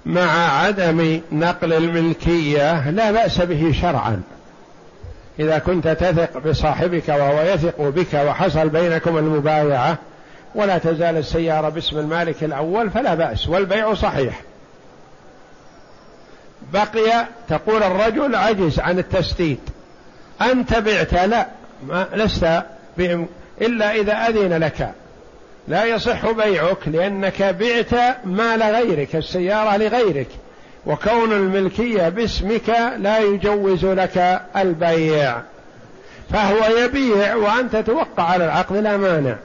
مع 0.07 0.59
عدم 0.59 1.20
نقل 1.32 1.72
الملكية 1.72 2.90
لا 2.90 3.11
بأس 3.11 3.40
به 3.40 3.72
شرعا. 3.72 4.22
إذا 5.39 5.59
كنت 5.59 5.89
تثق 5.89 6.39
بصاحبك 6.39 7.09
وهو 7.09 7.43
يثق 7.43 7.80
بك 7.80 8.14
وحصل 8.14 8.68
بينكم 8.68 9.18
المبايعة 9.18 9.99
ولا 10.55 10.78
تزال 10.78 11.16
السيارة 11.16 11.68
باسم 11.68 11.99
المالك 11.99 12.45
الأول 12.45 12.91
فلا 12.91 13.14
بأس 13.14 13.49
والبيع 13.49 13.95
صحيح. 13.95 14.41
بقي 16.72 17.26
تقول 17.49 17.82
الرجل 17.82 18.35
عجز 18.35 18.80
عن 18.80 18.99
التسديد. 18.99 19.59
أنت 20.43 20.74
بعت؟ 20.74 21.14
لا 21.14 21.47
ما 21.87 22.09
لست 22.14 22.62
إلا 23.61 23.95
إذا 23.95 24.12
أذن 24.12 24.64
لك. 24.64 24.91
لا 25.68 25.85
يصح 25.85 26.30
بيعك 26.30 26.89
لأنك 26.89 27.43
بعت 27.43 28.16
مال 28.24 28.62
غيرك 28.62 29.16
السيارة 29.16 29.76
لغيرك. 29.76 30.28
وكون 30.87 31.32
الملكية 31.32 32.09
باسمك 32.09 32.68
لا 32.99 33.18
يجوز 33.18 33.85
لك 33.85 34.43
البيع. 34.57 35.37
فهو 36.32 36.78
يبيع 36.78 37.35
وأنت 37.35 37.76
توقع 37.76 38.22
على 38.22 38.45
العقد 38.45 38.76
لا 38.76 38.97
مانع. 38.97 39.37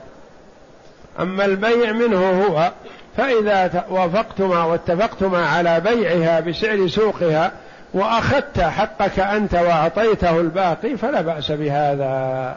أما 1.19 1.45
البيع 1.45 1.91
منه 1.91 2.43
هو 2.43 2.71
فإذا 3.17 3.85
وافقتما 3.89 4.63
واتفقتما 4.63 5.45
على 5.47 5.79
بيعها 5.79 6.39
بسعر 6.39 6.87
سوقها 6.87 7.51
وأخذت 7.93 8.59
حقك 8.59 9.19
أنت 9.19 9.53
وأعطيته 9.53 10.39
الباقي 10.39 10.97
فلا 10.97 11.21
بأس 11.21 11.51
بهذا. 11.51 12.55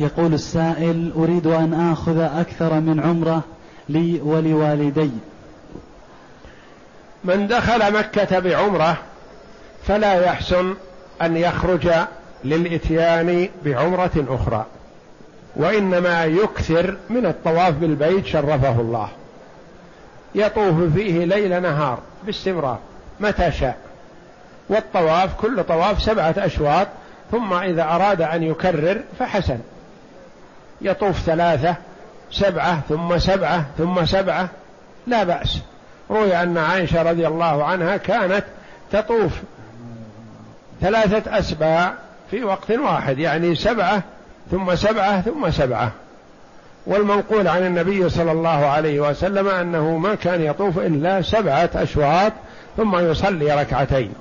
يقول 0.00 0.34
السائل 0.34 1.12
أريد 1.16 1.46
أن 1.46 1.74
آخذ 1.92 2.18
أكثر 2.18 2.80
من 2.80 3.00
عمرة 3.00 3.42
لي 3.88 4.20
ولوالدي. 4.20 5.10
من 7.24 7.46
دخل 7.46 7.98
مكة 7.98 8.38
بعمرة 8.38 8.96
فلا 9.86 10.14
يحسن 10.14 10.74
أن 11.22 11.36
يخرج 11.36 11.90
للإتيان 12.44 13.48
بعمرة 13.64 14.26
أخرى 14.28 14.66
وإنما 15.56 16.24
يكثر 16.24 16.96
من 17.10 17.26
الطواف 17.26 17.74
بالبيت 17.74 18.26
شرفه 18.26 18.80
الله. 18.80 19.08
يطوف 20.34 20.94
فيه 20.94 21.24
ليل 21.24 21.62
نهار 21.62 21.98
باستمرار 22.26 22.78
متى 23.20 23.52
شاء 23.52 23.76
والطواف 24.68 25.40
كل 25.40 25.64
طواف 25.64 26.02
سبعة 26.02 26.34
أشواط 26.38 26.88
ثم 27.30 27.54
إذا 27.54 27.82
أراد 27.82 28.22
أن 28.22 28.42
يكرر 28.42 29.00
فحسن. 29.18 29.58
يطوف 30.82 31.18
ثلاثة 31.18 31.76
سبعة 32.30 32.80
ثم 32.88 33.18
سبعة 33.18 33.66
ثم 33.78 34.04
سبعة 34.04 34.48
لا 35.06 35.24
بأس. 35.24 35.58
روي 36.10 36.36
أن 36.42 36.58
عائشة 36.58 37.02
رضي 37.02 37.26
الله 37.26 37.64
عنها 37.64 37.96
كانت 37.96 38.44
تطوف 38.92 39.32
ثلاثة 40.80 41.38
أسباع 41.38 41.94
في 42.30 42.44
وقت 42.44 42.70
واحد 42.70 43.18
يعني 43.18 43.54
سبعة 43.54 44.02
ثم 44.50 44.74
سبعة 44.74 45.20
ثم 45.20 45.50
سبعة. 45.50 45.92
والمنقول 46.86 47.48
عن 47.48 47.66
النبي 47.66 48.08
صلى 48.08 48.32
الله 48.32 48.66
عليه 48.66 49.00
وسلم 49.00 49.48
أنه 49.48 49.96
ما 49.96 50.14
كان 50.14 50.42
يطوف 50.42 50.78
إلا 50.78 51.22
سبعة 51.22 51.70
أشواط 51.74 52.32
ثم 52.76 52.96
يصلي 52.96 53.60
ركعتين. 53.60 54.12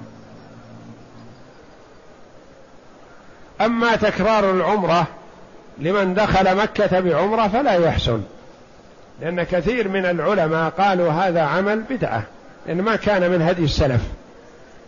أما 3.61 3.95
تكرار 3.95 4.51
العمرة 4.51 5.07
لمن 5.79 6.13
دخل 6.13 6.55
مكة 6.57 6.99
بعمرة 6.99 7.47
فلا 7.47 7.73
يحسن. 7.73 8.21
لأن 9.21 9.43
كثير 9.43 9.87
من 9.87 10.05
العلماء 10.05 10.69
قالوا 10.69 11.11
هذا 11.11 11.41
عمل 11.41 11.79
بدعة 11.89 12.23
لأن 12.67 12.81
ما 12.81 12.95
كان 12.95 13.31
من 13.31 13.41
هدي 13.41 13.63
السلف. 13.63 14.01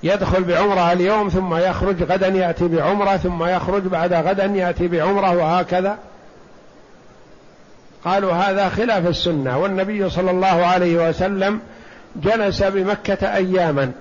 يدخل 0.04 0.44
بعمرة 0.44 0.92
اليوم 0.92 1.30
ثم 1.30 1.56
يخرج 1.56 2.04
غدا 2.04 2.28
يأتي 2.28 2.68
بعمرة 2.68 3.18
ثم 3.18 3.44
يخرج 3.44 3.82
بعد 3.82 4.14
غدا 4.14 4.46
يأتي 4.46 4.88
بعمرة 4.88 5.38
وهكذا. 5.38 5.98
قالوا 8.06 8.34
هذا 8.34 8.70
خلاف 8.70 9.08
السنة 9.08 9.58
والنبي 9.58 10.10
صلى 10.10 10.32
الله 10.32 10.66
عليه 10.66 11.10
وسلم 11.10 11.60
جلس 12.16 12.64
بمكة 12.64 13.36
أياما 13.36 13.92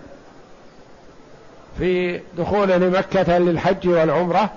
في 1.78 2.20
دخول 2.38 2.68
لمكة 2.68 3.38
للحج 3.38 3.88
والعمرة. 3.88 4.50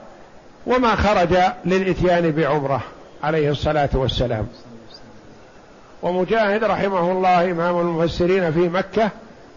وما 0.66 0.96
خرج 0.96 1.38
للإتيان 1.66 2.32
بعمرة 2.32 2.82
عليه 3.24 3.50
الصلاة 3.50 3.90
والسلام. 3.94 4.48
ومجاهد 6.02 6.64
رحمه 6.64 7.12
الله 7.12 7.52
إمام 7.52 7.80
المفسرين 7.80 8.52
في 8.52 8.70
مكة 8.70 9.10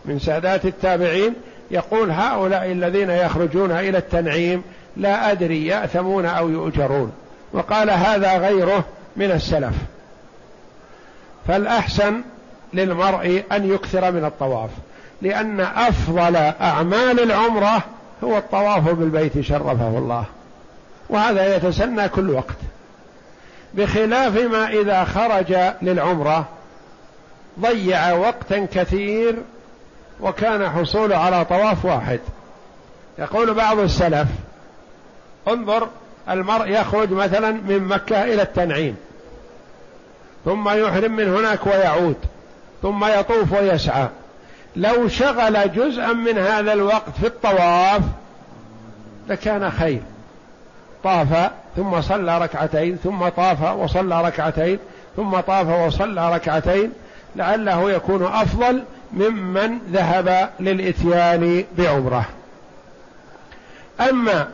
من 0.04 0.18
سادات 0.18 0.64
التابعين 0.64 1.34
يقول 1.70 2.10
هؤلاء 2.10 2.72
الذين 2.72 3.10
يخرجون 3.10 3.70
إلى 3.70 3.98
التنعيم 3.98 4.62
لا 4.96 5.32
أدري 5.32 5.66
يأثمون 5.66 6.26
أو 6.26 6.48
يؤجرون. 6.48 7.12
وقال 7.52 7.90
هذا 7.90 8.38
غيره 8.38 8.84
من 9.16 9.30
السلف. 9.30 9.74
فالأحسن 11.48 12.22
للمرء 12.74 13.44
أن 13.52 13.72
يكثر 13.72 14.12
من 14.12 14.24
الطواف 14.24 14.70
لأن 15.22 15.60
أفضل 15.60 16.36
أعمال 16.36 17.20
العمرة 17.20 17.82
هو 18.24 18.38
الطواف 18.38 18.90
بالبيت 18.90 19.40
شرفه 19.40 19.98
الله. 19.98 20.24
وهذا 21.08 21.56
يتسنى 21.56 22.08
كل 22.08 22.30
وقت. 22.30 22.56
بخلاف 23.74 24.36
ما 24.36 24.68
إذا 24.68 25.04
خرج 25.04 25.56
للعمرة 25.82 26.48
ضيع 27.60 28.12
وقتا 28.12 28.66
كثير 28.74 29.34
وكان 30.20 30.70
حصوله 30.70 31.16
على 31.16 31.44
طواف 31.44 31.84
واحد. 31.84 32.20
يقول 33.18 33.54
بعض 33.54 33.78
السلف 33.78 34.28
انظر 35.48 35.88
المرء 36.28 36.68
يخرج 36.68 37.12
مثلا 37.12 37.50
من 37.50 37.78
مكة 37.78 38.24
إلى 38.24 38.42
التنعيم 38.42 38.96
ثم 40.44 40.68
يحرم 40.68 41.12
من 41.12 41.34
هناك 41.34 41.66
ويعود 41.66 42.16
ثم 42.82 43.04
يطوف 43.04 43.52
ويسعى. 43.52 44.08
لو 44.76 45.08
شغل 45.08 45.72
جزءا 45.72 46.12
من 46.12 46.38
هذا 46.38 46.72
الوقت 46.72 47.10
في 47.20 47.26
الطواف 47.26 48.02
لكان 49.28 49.70
خير. 49.70 50.00
طاف 51.04 51.50
ثم 51.76 52.00
صلى 52.00 52.38
ركعتين 52.38 52.96
ثم 53.04 53.28
طاف 53.28 53.62
وصلى 53.62 54.22
ركعتين 54.22 54.78
ثم 55.16 55.40
طاف 55.40 55.68
وصلى 55.68 56.34
ركعتين 56.34 56.92
لعله 57.36 57.90
يكون 57.90 58.24
أفضل 58.24 58.82
ممن 59.12 59.78
ذهب 59.92 60.50
للإتيان 60.60 61.64
بعمرة. 61.78 62.24
أما 64.00 64.48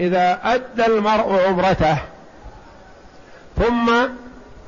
إذا 0.00 0.38
أدى 0.44 0.86
المرء 0.86 1.46
عمرته 1.46 1.96
ثم 3.56 3.90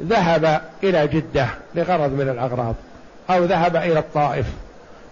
ذهب 0.02 0.60
إلى 0.82 1.08
جدة 1.08 1.46
لغرض 1.74 2.10
من 2.10 2.28
الأغراض 2.28 2.74
أو 3.30 3.44
ذهب 3.44 3.76
إلى 3.76 3.98
الطائف 3.98 4.46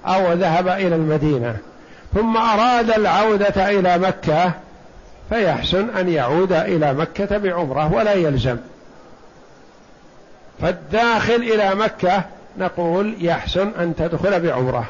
أو 0.06 0.32
ذهب 0.32 0.68
إلى 0.68 0.94
المدينة 0.94 1.56
ثم 2.14 2.36
أراد 2.36 2.90
العودة 2.90 3.70
إلى 3.70 3.98
مكة 3.98 4.52
فيحسن 5.30 5.90
أن 5.90 6.08
يعود 6.08 6.52
إلى 6.52 6.94
مكة 6.94 7.38
بعمرة 7.38 7.92
ولا 7.92 8.12
يلزم. 8.12 8.56
فالداخل 10.62 11.34
إلى 11.34 11.74
مكة 11.74 12.24
نقول 12.58 13.16
يحسن 13.20 13.68
أن 13.78 13.96
تدخل 13.96 14.40
بعمرة. 14.40 14.84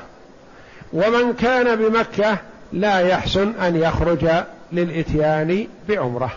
ومن 0.92 1.32
كان 1.32 1.76
بمكة 1.76 2.38
لا 2.72 3.00
يحسن 3.00 3.54
أن 3.60 3.76
يخرج 3.76 4.28
للإتيان 4.72 5.66
بعمرة. 5.88 6.30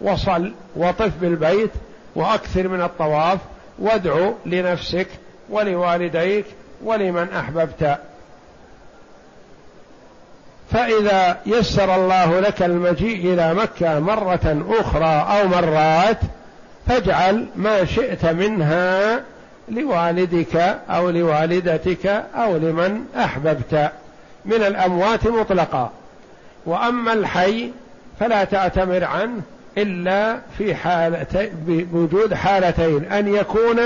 وصل 0.00 0.52
وطف 0.76 1.10
بالبيت 1.20 1.70
وأكثر 2.14 2.68
من 2.68 2.82
الطواف 2.82 3.38
وادعو 3.78 4.34
لنفسك 4.46 5.06
ولوالديك 5.50 6.44
ولمن 6.84 7.28
أحببت. 7.32 7.98
فإذا 10.72 11.38
يسر 11.46 11.94
الله 11.94 12.40
لك 12.40 12.62
المجيء 12.62 13.32
إلى 13.34 13.54
مكة 13.54 14.00
مرة 14.00 14.64
أخرى 14.68 15.40
أو 15.40 15.48
مرات 15.48 16.18
فاجعل 16.86 17.46
ما 17.56 17.84
شئت 17.84 18.26
منها 18.26 19.20
لوالدك 19.68 20.56
أو 20.90 21.10
لوالدتك 21.10 22.06
أو 22.34 22.56
لمن 22.56 23.04
أحببت. 23.16 23.90
من 24.44 24.62
الأموات 24.62 25.26
مطلقا 25.26 25.92
وأما 26.66 27.12
الحي 27.12 27.70
فلا 28.20 28.44
تعتمر 28.44 29.04
عنه 29.04 29.40
إلا 29.78 30.38
في 30.58 30.74
حالتين 30.74 31.50
بوجود 31.92 32.34
حالتين 32.34 33.04
أن 33.04 33.34
يكون 33.34 33.76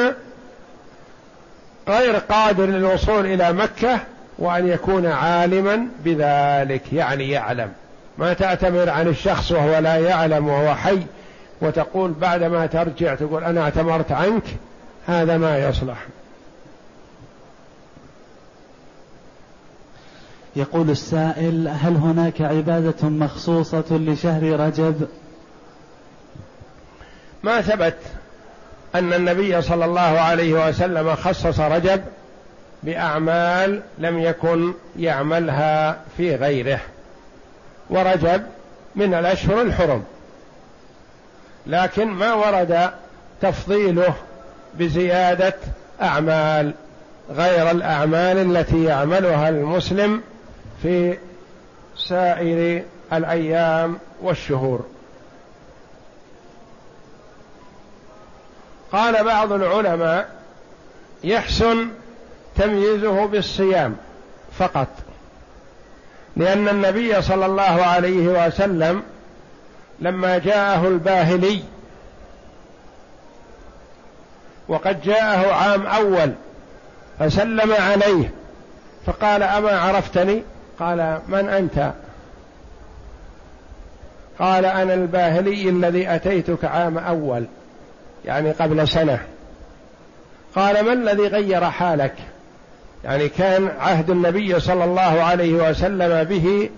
غير 1.88 2.16
قادر 2.16 2.66
للوصول 2.66 3.26
إلى 3.26 3.52
مكة 3.52 4.00
وأن 4.42 4.68
يكون 4.68 5.06
عالما 5.06 5.86
بذلك 6.04 6.92
يعني 6.92 7.30
يعلم. 7.30 7.72
ما 8.18 8.32
تعتمر 8.32 8.90
عن 8.90 9.08
الشخص 9.08 9.52
وهو 9.52 9.78
لا 9.78 9.96
يعلم 9.96 10.48
وهو 10.48 10.74
حي 10.74 11.02
وتقول 11.60 12.12
بعدما 12.12 12.66
ترجع 12.66 13.14
تقول 13.14 13.44
أنا 13.44 13.60
اعتمرت 13.60 14.12
عنك 14.12 14.42
هذا 15.06 15.36
ما 15.36 15.58
يصلح. 15.58 16.06
يقول 20.56 20.90
السائل 20.90 21.68
هل 21.68 21.96
هناك 21.96 22.40
عبادة 22.40 23.08
مخصوصة 23.08 23.84
لشهر 23.90 24.60
رجب؟ 24.60 25.08
ما 27.42 27.60
ثبت 27.60 27.98
أن 28.94 29.12
النبي 29.12 29.62
صلى 29.62 29.84
الله 29.84 30.00
عليه 30.00 30.68
وسلم 30.68 31.14
خصص 31.14 31.60
رجب 31.60 32.02
بأعمال 32.82 33.82
لم 33.98 34.18
يكن 34.18 34.74
يعملها 34.98 36.00
في 36.16 36.36
غيره 36.36 36.80
ورجب 37.90 38.42
من 38.94 39.14
الأشهر 39.14 39.62
الحرم. 39.62 40.04
لكن 41.66 42.08
ما 42.08 42.34
ورد 42.34 42.90
تفضيله 43.40 44.14
بزيادة 44.74 45.54
أعمال 46.02 46.74
غير 47.30 47.70
الأعمال 47.70 48.56
التي 48.56 48.84
يعملها 48.84 49.48
المسلم 49.48 50.22
في 50.82 51.18
سائر 51.96 52.82
الأيام 53.12 53.98
والشهور. 54.22 54.86
قال 58.92 59.24
بعض 59.24 59.52
العلماء 59.52 60.28
يحسن 61.24 61.88
تمييزه 62.56 63.26
بالصيام 63.26 63.96
فقط. 64.58 64.88
لأن 66.36 66.68
النبي 66.68 67.22
صلى 67.22 67.46
الله 67.46 67.62
عليه 67.62 68.46
وسلم 68.46 69.02
لما 70.00 70.38
جاءه 70.38 70.88
الباهلي 70.88 71.62
وقد 74.68 75.02
جاءه 75.02 75.52
عام 75.54 75.86
أول 75.86 76.32
فسلم 77.18 77.72
عليه 77.72 78.30
فقال 79.06 79.42
أما 79.42 79.78
عرفتني؟ 79.78 80.42
قال 80.80 81.20
من 81.28 81.48
أنت؟ 81.48 81.92
قال 84.38 84.64
أنا 84.64 84.94
الباهلي 84.94 85.68
الذي 85.68 86.14
أتيتك 86.14 86.64
عام 86.64 86.98
أول 86.98 87.46
يعني 88.24 88.50
قبل 88.50 88.88
سنة. 88.88 89.18
قال 90.56 90.84
ما 90.84 90.92
الذي 90.92 91.26
غير 91.26 91.70
حالك؟ 91.70 92.14
يعني 93.04 93.28
كان 93.28 93.68
عهد 93.80 94.10
النبي 94.10 94.60
صلى 94.60 94.84
الله 94.84 95.22
عليه 95.22 95.70
وسلم 95.70 96.24
به 96.24 96.70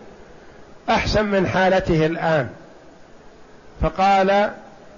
أحسن 0.89 1.25
من 1.25 1.47
حالته 1.47 2.07
الآن. 2.07 2.49
فقال 3.83 4.51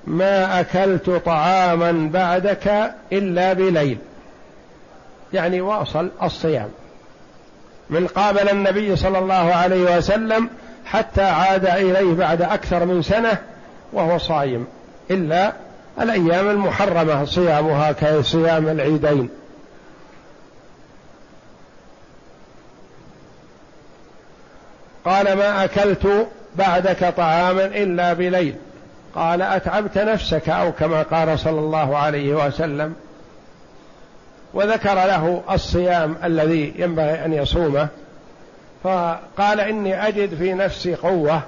ما 0.06 0.60
أكلت 0.60 1.10
طعاما 1.10 2.10
بعدك 2.12 2.94
إلا 3.12 3.52
بليل. 3.52 3.98
يعني 5.32 5.60
واصل 5.60 6.10
الصيام. 6.22 6.68
من 7.90 8.06
قابل 8.06 8.48
النبي 8.48 8.96
صلى 8.96 9.18
الله 9.18 9.54
عليه 9.54 9.96
وسلم 9.96 10.48
حتى 10.84 11.22
عاد 11.22 11.66
إليه 11.66 12.14
بعد 12.14 12.42
أكثر 12.42 12.84
من 12.84 13.02
سنة 13.02 13.38
وهو 13.92 14.18
صايم 14.18 14.66
إلا 15.10 15.52
الأيام 16.00 16.50
المحرمة 16.50 17.24
صيامها 17.24 17.92
كصيام 17.92 18.68
العيدين. 18.68 19.28
قال 25.06 25.32
ما 25.32 25.64
أكلت 25.64 26.28
بعدك 26.56 27.14
طعاما 27.16 27.64
إلا 27.64 28.12
بليل. 28.12 28.54
قال 29.14 29.42
أتعبت 29.42 29.98
نفسك 29.98 30.48
أو 30.48 30.72
كما 30.72 31.02
قال 31.02 31.38
صلى 31.38 31.58
الله 31.58 31.98
عليه 31.98 32.46
وسلم. 32.46 32.94
وذكر 34.54 34.94
له 34.94 35.42
الصيام 35.50 36.16
الذي 36.24 36.74
ينبغي 36.76 37.24
أن 37.24 37.32
يصومه. 37.32 37.88
فقال 38.84 39.60
إني 39.60 40.08
أجد 40.08 40.34
في 40.34 40.54
نفسي 40.54 40.94
قوة. 40.94 41.42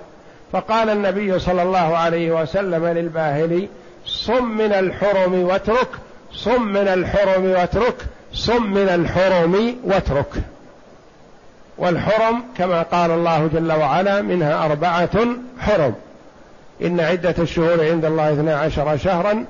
فقال 0.53 0.91
النبي 0.91 1.39
صلى 1.39 1.63
الله 1.63 1.97
عليه 1.97 2.43
وسلم 2.43 2.87
للباهلي 2.87 3.69
صم 4.07 4.57
من 4.57 4.73
الحرم 4.73 5.35
واترك 5.35 5.89
صم 6.33 6.63
من 6.63 6.89
الحرم 6.89 7.45
واترك 7.45 7.97
صم 8.33 8.71
من 8.71 8.89
الحرم 8.89 9.77
واترك. 9.85 10.33
والحرم 11.79 12.43
كما 12.57 12.83
قال 12.83 13.11
الله 13.11 13.47
جل 13.47 13.73
وعلا 13.73 14.23
منها 14.23 14.65
أربعة 14.65 15.27
حرم. 15.59 15.95
إن 16.83 17.01
عدة 17.01 17.35
الشهور 17.39 17.85
عند 17.85 18.05
الله 18.05 18.33
اثنا 18.33 18.59
عشر 18.61 18.97
شهرا 18.97 19.45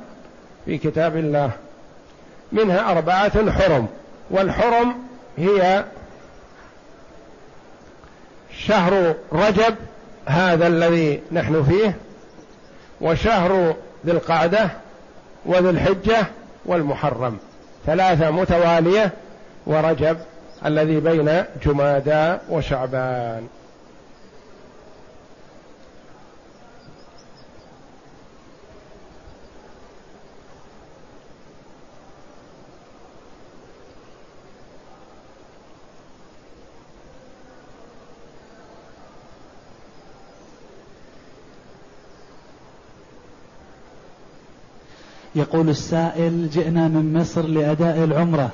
في 0.64 0.78
كتاب 0.78 1.16
الله. 1.16 1.50
منها 2.52 2.90
أربعة 2.92 3.50
حرم. 3.50 3.86
والحرم 4.30 4.94
هي 5.38 5.84
شهر 8.58 9.14
رجب 9.32 9.74
هذا 10.26 10.66
الذي 10.66 11.22
نحن 11.32 11.64
فيه 11.64 11.96
وشهر 13.00 13.74
ذي 14.06 14.12
القعدة 14.12 14.70
وذي 15.46 15.70
الحجة 15.70 16.26
والمحرم. 16.66 17.38
ثلاثة 17.86 18.30
متوالية 18.30 19.10
ورجب. 19.66 20.18
الذي 20.66 21.00
بين 21.00 21.44
جمادى 21.64 22.36
وشعبان. 22.50 23.46
يقول 45.34 45.68
السائل 45.68 46.50
جئنا 46.50 46.88
من 46.88 47.18
مصر 47.20 47.42
لأداء 47.42 48.04
العمرة. 48.04 48.50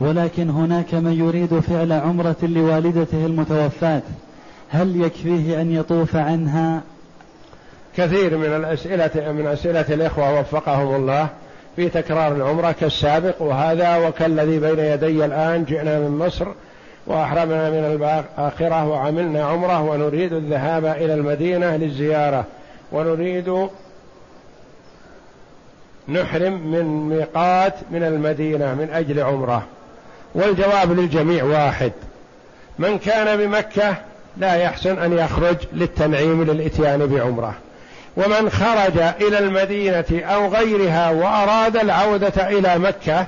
ولكن 0.00 0.50
هناك 0.50 0.94
من 0.94 1.12
يريد 1.12 1.60
فعل 1.60 1.92
عمرة 1.92 2.36
لوالدته 2.42 3.26
المتوفاة. 3.26 4.02
هل 4.68 5.00
يكفيه 5.00 5.60
أن 5.60 5.72
يطوف 5.72 6.16
عنها؟ 6.16 6.82
كثير 7.96 8.38
من 8.38 8.56
الأسئلة 8.56 9.32
من 9.32 9.46
أسئلة 9.46 9.84
الإخوة 9.90 10.40
وفقهم 10.40 10.94
الله 10.94 11.28
في 11.76 11.88
تكرار 11.88 12.32
العمرة 12.36 12.72
كالسابق 12.72 13.42
وهذا 13.42 13.96
وكالذي 13.96 14.58
بين 14.58 14.78
يدي 14.78 15.24
الآن 15.24 15.64
جئنا 15.64 15.98
من 15.98 16.18
مصر 16.18 16.46
وأحرمنا 17.06 17.70
من 17.70 17.76
الآخرة 17.76 18.88
وعملنا 18.88 19.44
عمرة 19.44 19.82
ونريد 19.82 20.32
الذهاب 20.32 20.84
إلى 20.84 21.14
المدينة 21.14 21.76
للزيارة 21.76 22.44
ونريد 22.92 23.68
نحرم 26.08 26.70
من 26.72 27.08
ميقات 27.08 27.74
من 27.90 28.02
المدينة 28.02 28.74
من 28.74 28.88
أجل 28.92 29.20
عمرة. 29.20 29.66
والجواب 30.34 30.92
للجميع 30.92 31.44
واحد. 31.44 31.92
من 32.78 32.98
كان 32.98 33.36
بمكة 33.36 33.96
لا 34.36 34.54
يحسن 34.54 34.98
أن 34.98 35.12
يخرج 35.12 35.56
للتنعيم 35.72 36.44
للإتيان 36.44 37.06
بعمرة. 37.06 37.54
ومن 38.16 38.50
خرج 38.50 38.98
إلى 38.98 39.38
المدينة 39.38 40.24
أو 40.24 40.48
غيرها 40.48 41.10
وأراد 41.10 41.76
العودة 41.76 42.48
إلى 42.48 42.78
مكة 42.78 43.26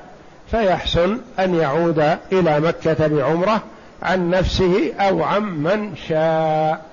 فيحسن 0.50 1.18
أن 1.38 1.54
يعود 1.54 2.16
إلى 2.32 2.60
مكة 2.60 3.06
بعمرة 3.06 3.62
عن 4.02 4.30
نفسه 4.30 4.94
أو 4.94 5.22
عن 5.22 5.42
من 5.42 5.96
شاء. 6.08 6.84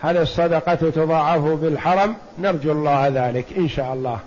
هل 0.00 0.16
الصدقة 0.16 0.74
تضاعف 0.74 1.40
بالحرم؟ 1.40 2.14
نرجو 2.38 2.72
الله 2.72 3.08
ذلك 3.08 3.46
إن 3.56 3.68
شاء 3.68 3.92
الله. 3.92 4.18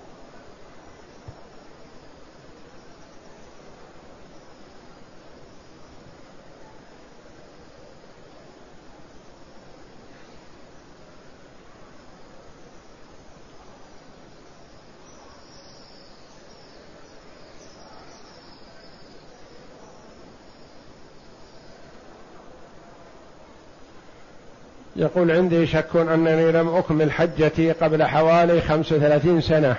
يقول 24.96 25.32
عندي 25.32 25.68
شك 25.68 25.96
أنني 25.96 26.52
لم 26.52 26.76
أكمل 26.76 27.12
حجتي 27.12 27.72
قبل 27.72 28.04
حوالي 28.04 28.62
خمس 28.62 28.92
وثلاثين 28.92 29.42
سنة 29.42 29.76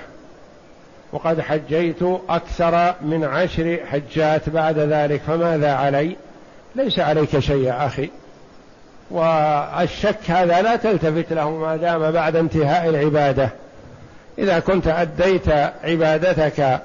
وقد 1.12 1.40
حجيت 1.40 2.02
أكثر 2.28 2.94
من 3.02 3.24
عشر 3.24 3.78
حجات 3.90 4.48
بعد 4.48 4.78
ذلك 4.78 5.20
فماذا 5.26 5.72
علي؟ 5.72 6.16
ليس 6.74 6.98
عليك 6.98 7.38
شيء 7.38 7.64
يا 7.64 7.86
أخي. 7.86 8.10
والشك 9.10 10.30
هذا 10.30 10.62
لا 10.62 10.76
تلتفت 10.76 11.32
له 11.32 11.50
ما 11.50 11.76
دام 11.76 12.10
بعد 12.10 12.36
انتهاء 12.36 12.88
العبادة. 12.88 13.50
إذا 14.38 14.58
كنت 14.58 14.86
أديت 14.86 15.48
عبادتك 15.84 16.80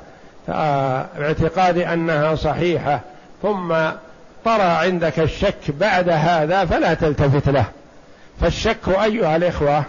باعتقاد 0.48 1.78
أنها 1.78 2.36
صحيحة 2.36 3.00
ثم 3.42 3.74
طرى 4.46 4.62
عندك 4.62 5.20
الشك 5.20 5.72
بعد 5.80 6.10
هذا 6.10 6.66
فلا 6.66 6.94
تلتفت 6.94 7.50
له. 7.50 7.66
فالشك 8.40 8.88
أيها 8.88 9.36
الإخوة 9.36 9.84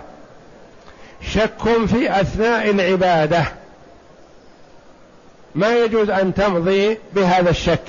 شك 1.22 1.86
في 1.86 2.20
أثناء 2.20 2.70
العبادة. 2.70 3.44
ما 5.54 5.76
يجوز 5.76 6.10
أن 6.10 6.34
تمضي 6.34 6.98
بهذا 7.14 7.50
الشك. 7.50 7.84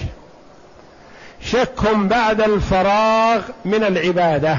شك 1.42 1.96
بعد 1.96 2.42
الفراغ 2.42 3.42
من 3.66 3.84
العبادة 3.84 4.58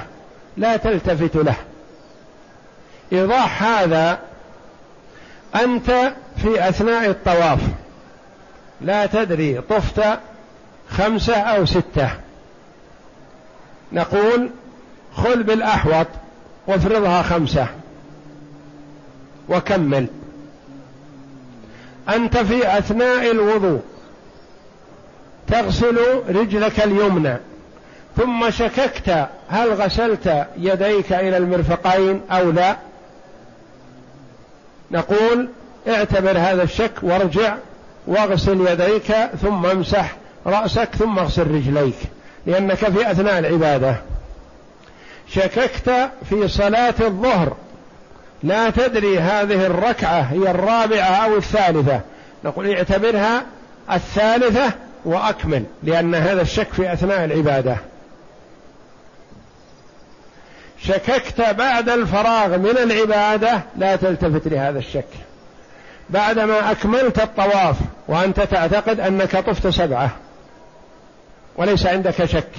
لا 0.56 0.76
تلتفت 0.76 1.36
له. 1.36 1.56
إيضاح 3.12 3.62
هذا 3.62 4.18
أنت 5.54 6.12
في 6.42 6.68
أثناء 6.68 7.10
الطواف. 7.10 7.60
لا 8.80 9.06
تدري 9.06 9.60
طفت 9.60 10.18
خمسة 10.90 11.36
أو 11.36 11.66
ستة. 11.66 12.10
نقول 13.92 14.50
خذ 15.16 15.42
بالأحوط 15.42 16.06
وافرضها 16.66 17.22
خمسة. 17.22 17.66
وكمل. 19.48 20.06
أنت 22.08 22.36
في 22.36 22.78
أثناء 22.78 23.30
الوضوء 23.30 23.80
تغسل 25.46 25.98
رجلك 26.28 26.80
اليمنى 26.80 27.36
ثم 28.16 28.50
شككت 28.50 29.28
هل 29.48 29.72
غسلت 29.72 30.46
يديك 30.58 31.12
إلى 31.12 31.36
المرفقين 31.36 32.20
أو 32.30 32.50
لا؟ 32.50 32.76
نقول 34.90 35.48
اعتبر 35.88 36.38
هذا 36.38 36.62
الشك 36.62 36.92
وارجع 37.02 37.54
واغسل 38.06 38.66
يديك 38.68 39.12
ثم 39.42 39.66
امسح 39.66 40.16
رأسك 40.46 40.88
ثم 40.94 41.18
اغسل 41.18 41.50
رجليك 41.50 41.96
لأنك 42.46 42.76
في 42.76 43.10
أثناء 43.10 43.38
العبادة. 43.38 43.96
شككت 45.28 46.10
في 46.28 46.48
صلاة 46.48 46.94
الظهر. 47.00 47.56
لا 48.42 48.70
تدري 48.70 49.18
هذه 49.18 49.66
الركعة 49.66 50.20
هي 50.20 50.50
الرابعة 50.50 51.24
أو 51.24 51.36
الثالثة. 51.36 52.00
نقول 52.44 52.74
اعتبرها 52.74 53.42
الثالثة 53.92 54.72
وأكمل 55.04 55.64
لأن 55.82 56.14
هذا 56.14 56.42
الشك 56.42 56.68
في 56.72 56.92
أثناء 56.92 57.24
العبادة. 57.24 57.76
شككت 60.78 61.40
بعد 61.40 61.88
الفراغ 61.88 62.58
من 62.58 62.78
العبادة 62.78 63.60
لا 63.76 63.96
تلتفت 63.96 64.48
لهذا 64.48 64.78
الشك. 64.78 65.08
بعدما 66.10 66.70
أكملت 66.70 67.18
الطواف 67.18 67.76
وأنت 68.08 68.40
تعتقد 68.40 69.00
أنك 69.00 69.36
طفت 69.36 69.66
سبعة 69.66 70.10
وليس 71.56 71.86
عندك 71.86 72.24
شك. 72.24 72.50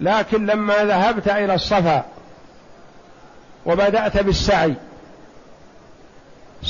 لكن 0.00 0.46
لما 0.46 0.84
ذهبت 0.84 1.28
إلى 1.28 1.54
الصفا 1.54 2.04
وبدأت 3.66 4.16
بالسعي 4.16 4.74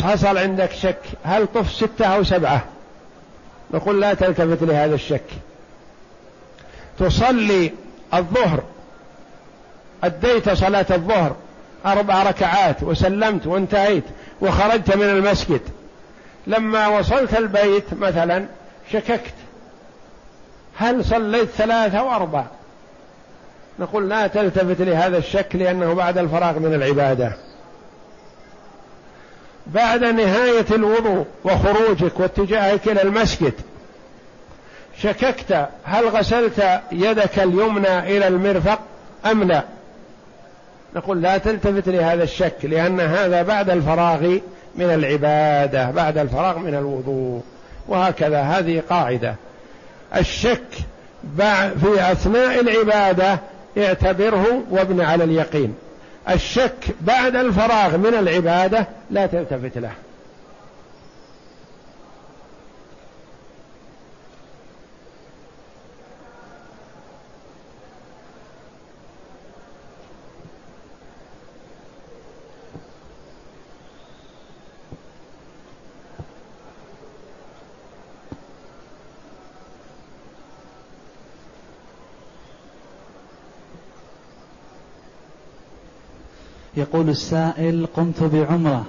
حصل 0.02 0.38
عندك 0.38 0.72
شك. 0.72 1.02
هل 1.24 1.46
طف 1.46 1.72
ستة 1.72 2.06
أو 2.06 2.24
سبعة؟ 2.24 2.64
نقول 3.74 4.00
لا 4.00 4.14
تلتفت 4.14 4.62
لهذا 4.62 4.94
الشك. 4.94 5.24
تصلي 6.98 7.72
الظهر 8.14 8.62
أديت 10.04 10.50
صلاة 10.50 10.86
الظهر 10.90 11.36
أربع 11.86 12.22
ركعات 12.22 12.82
وسلمت 12.82 13.46
وانتهيت 13.46 14.04
وخرجت 14.40 14.96
من 14.96 15.02
المسجد. 15.10 15.60
لما 16.46 16.86
وصلت 16.86 17.38
البيت 17.38 17.94
مثلا 17.94 18.46
شككت. 18.92 19.34
هل 20.76 21.04
صليت 21.04 21.48
ثلاثة 21.48 21.98
أو 21.98 22.10
أربع 22.10 22.44
نقول 23.78 24.08
لا 24.08 24.26
تلتفت 24.26 24.80
لهذا 24.80 25.18
الشك 25.18 25.48
لأنه 25.54 25.94
بعد 25.94 26.18
الفراغ 26.18 26.58
من 26.58 26.74
العبادة. 26.74 27.32
بعد 29.66 30.04
نهاية 30.04 30.66
الوضوء 30.70 31.26
وخروجك 31.44 32.20
واتجاهك 32.20 32.88
إلى 32.88 33.02
المسجد 33.02 33.52
شككت 34.98 35.68
هل 35.84 36.08
غسلت 36.08 36.80
يدك 36.92 37.38
اليمنى 37.38 37.98
إلى 37.98 38.28
المرفق 38.28 38.78
أم 39.26 39.42
لا؟ 39.42 39.62
نقول 40.96 41.22
لا 41.22 41.38
تلتفت 41.38 41.88
لهذا 41.88 42.22
الشك 42.22 42.56
لأن 42.62 43.00
هذا 43.00 43.42
بعد 43.42 43.70
الفراغ 43.70 44.38
من 44.74 44.90
العبادة 44.94 45.90
بعد 45.90 46.18
الفراغ 46.18 46.58
من 46.58 46.74
الوضوء. 46.74 47.42
وهكذا 47.88 48.40
هذه 48.40 48.82
قاعدة. 48.90 49.34
الشك 50.16 50.68
في 51.80 52.12
أثناء 52.12 52.60
العبادة 52.60 53.38
اعتبره 53.78 54.62
وابن 54.70 55.00
على 55.00 55.24
اليقين. 55.24 55.74
الشك 56.30 56.94
بعد 57.00 57.36
الفراغ 57.36 57.96
من 57.96 58.14
العبادة 58.14 58.86
لا 59.10 59.26
تلتفت 59.26 59.78
له. 59.78 59.90
يقول 86.76 87.08
السائل 87.08 87.86
قمت 87.96 88.22
بعمرة 88.22 88.84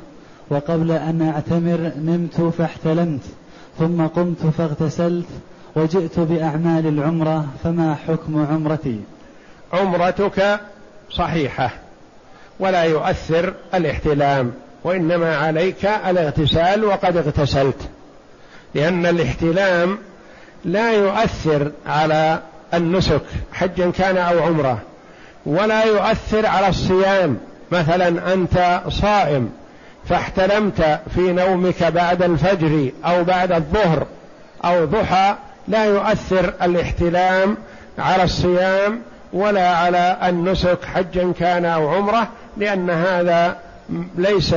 وقبل 0.50 0.92
أن 0.92 1.22
أعتمر 1.22 1.92
نمت 1.98 2.42
فاحتلمت 2.42 3.22
ثم 3.80 4.08
قمت 4.08 4.46
فاغتسلت 4.58 5.28
وجئت 5.76 6.20
بأعمال 6.20 6.88
العمرة 6.88 7.46
فما 7.64 7.96
حكم 8.08 8.46
عمرتي؟ 8.46 9.00
عمرتك 9.74 10.60
صحيحة 11.12 11.70
ولا 12.60 12.84
يؤثر 12.84 13.54
الاحتلام 13.74 14.54
وإنما 14.84 15.36
عليك 15.36 15.86
الاغتسال 15.86 16.84
وقد 16.84 17.18
اغتسلت 17.18 17.90
لأن 18.76 19.06
الاحتلام 19.06 19.98
لا 20.66 20.92
يؤثر 20.92 21.72
على 21.86 22.40
النسك 22.74 23.22
حجا 23.54 23.92
كان 23.92 24.18
أو 24.18 24.40
عمرة 24.40 24.82
ولا 25.46 25.84
يؤثر 25.84 26.46
على 26.46 26.68
الصيام 26.68 27.38
مثلا 27.72 28.34
أنت 28.34 28.82
صائم 28.90 29.50
فاحتلمت 30.10 31.00
في 31.16 31.34
نومك 31.34 31.84
بعد 31.84 32.24
الفجر 32.24 32.92
أو 33.06 33.24
بعد 33.24 33.52
الظهر 33.52 34.06
أو 34.66 34.86
ضحى 34.86 35.36
لا 35.68 35.86
يؤثر 35.86 36.54
الاحتلام 36.62 37.58
على 38.00 38.24
الصيام 38.24 39.02
ولا 39.34 39.70
على 39.78 40.18
النسك 40.24 40.86
حجا 40.86 41.34
كان 41.40 41.66
أو 41.66 41.90
عمرة 41.90 42.28
لأن 42.58 42.90
هذا 42.90 43.58
ليس 44.18 44.56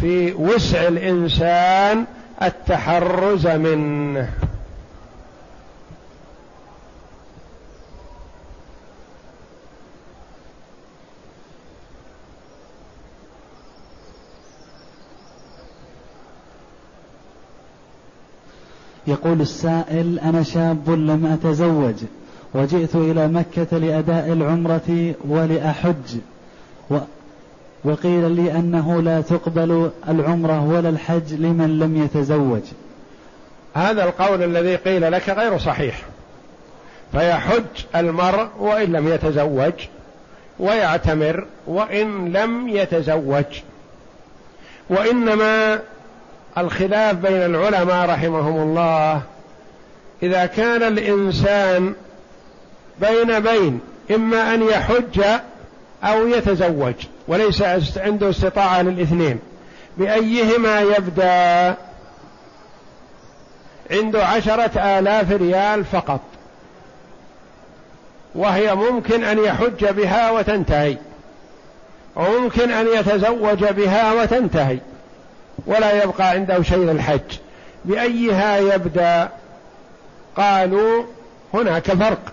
في 0.00 0.32
وسع 0.32 0.88
الإنسان 0.88 2.04
التحرز 2.42 3.46
منه. 3.46 4.28
يقول 19.06 19.40
السائل 19.40 20.18
أنا 20.18 20.42
شاب 20.42 20.90
لم 20.90 21.26
أتزوج 21.26 21.94
وجئت 22.54 22.94
إلى 22.94 23.28
مكة 23.28 23.78
لأداء 23.78 24.32
العمرة 24.32 25.14
ولأحج. 25.28 26.18
و 26.90 26.98
وقيل 27.84 28.30
لي 28.30 28.52
أنه 28.52 29.02
لا 29.02 29.20
تقبل 29.20 29.90
العمرة 30.08 30.64
ولا 30.64 30.88
الحج 30.88 31.34
لمن 31.34 31.78
لم 31.78 32.04
يتزوج. 32.04 32.62
هذا 33.74 34.04
القول 34.04 34.42
الذي 34.42 34.76
قيل 34.76 35.12
لك 35.12 35.28
غير 35.28 35.58
صحيح. 35.58 36.02
فيحج 37.12 37.64
المرء 37.96 38.48
وإن 38.58 38.92
لم 38.92 39.08
يتزوج 39.08 39.72
ويعتمر 40.58 41.46
وإن 41.66 42.32
لم 42.32 42.68
يتزوج. 42.68 43.44
وإنما 44.90 45.80
الخلاف 46.58 47.16
بين 47.16 47.42
العلماء 47.42 48.10
رحمهم 48.10 48.62
الله. 48.62 49.22
إذا 50.22 50.46
كان 50.46 50.82
الإنسان 50.82 51.94
بين 53.00 53.40
بين 53.40 53.80
إما 54.14 54.54
أن 54.54 54.62
يحج 54.62 55.24
أو 56.04 56.28
يتزوج 56.28 56.94
وليس 57.28 57.62
عنده 57.96 58.30
استطاعة 58.30 58.82
للاثنين. 58.82 59.38
بأيهما 59.96 60.80
يبدأ؟ 60.80 61.74
عنده 63.90 64.26
عشرة 64.26 64.80
آلاف 64.98 65.32
ريال 65.32 65.84
فقط. 65.84 66.20
وهي 68.34 68.74
ممكن 68.74 69.24
أن 69.24 69.38
يحج 69.38 69.84
بها 69.84 70.30
وتنتهي. 70.30 70.96
وممكن 72.16 72.70
أن 72.70 72.86
يتزوج 72.86 73.64
بها 73.64 74.12
وتنتهي. 74.12 74.78
ولا 75.66 76.04
يبقى 76.04 76.30
عنده 76.30 76.62
شيء 76.62 76.78
للحج. 76.78 77.38
بأيها 77.84 78.58
يبدأ؟ 78.58 79.28
قالوا 80.36 81.04
هناك 81.54 81.92
فرق 81.92 82.32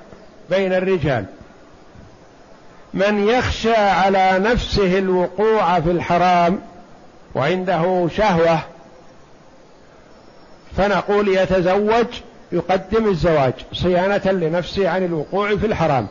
بين 0.50 0.74
الرجال. 0.74 1.26
من 2.94 3.28
يخشى 3.28 3.76
على 3.76 4.40
نفسه 4.40 4.98
الوقوع 4.98 5.80
في 5.80 5.92
الحرام 5.92 6.60
وعنده 7.36 8.08
شهوة 8.16 8.60
فنقول 10.78 11.28
يتزوج 11.28 12.06
يقدم 12.52 13.08
الزواج 13.08 13.54
صيانة 13.74 14.32
لنفسه 14.32 14.90
عن 14.90 15.06
الوقوع 15.06 15.56
في 15.56 15.66
الحرام. 15.66 16.08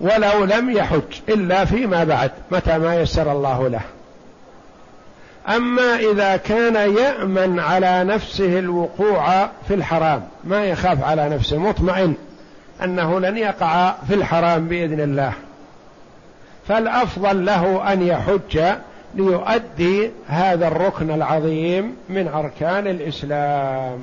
ولو 0.00 0.44
لم 0.44 0.70
يحج 0.70 1.20
إلا 1.28 1.64
فيما 1.64 2.04
بعد 2.04 2.30
متى 2.50 2.78
ما 2.78 2.96
يسر 2.96 3.32
الله 3.32 3.68
له. 3.68 3.80
أما 5.48 5.96
إذا 5.96 6.36
كان 6.36 6.94
يأمن 6.96 7.60
على 7.60 8.04
نفسه 8.04 8.58
الوقوع 8.58 9.46
في 9.68 9.74
الحرام 9.74 10.22
ما 10.44 10.64
يخاف 10.64 11.04
على 11.04 11.28
نفسه 11.28 11.58
مطمئن 11.58 12.14
أنه 12.84 13.20
لن 13.20 13.36
يقع 13.36 13.94
في 14.08 14.14
الحرام 14.14 14.68
بإذن 14.68 15.00
الله. 15.00 15.32
فالأفضل 16.68 17.44
له 17.44 17.92
أن 17.92 18.02
يحج 18.02 18.60
ليؤدي 19.14 20.10
هذا 20.28 20.68
الركن 20.68 21.10
العظيم 21.10 21.96
من 22.08 22.28
أركان 22.28 22.86
الإسلام. 22.86 23.98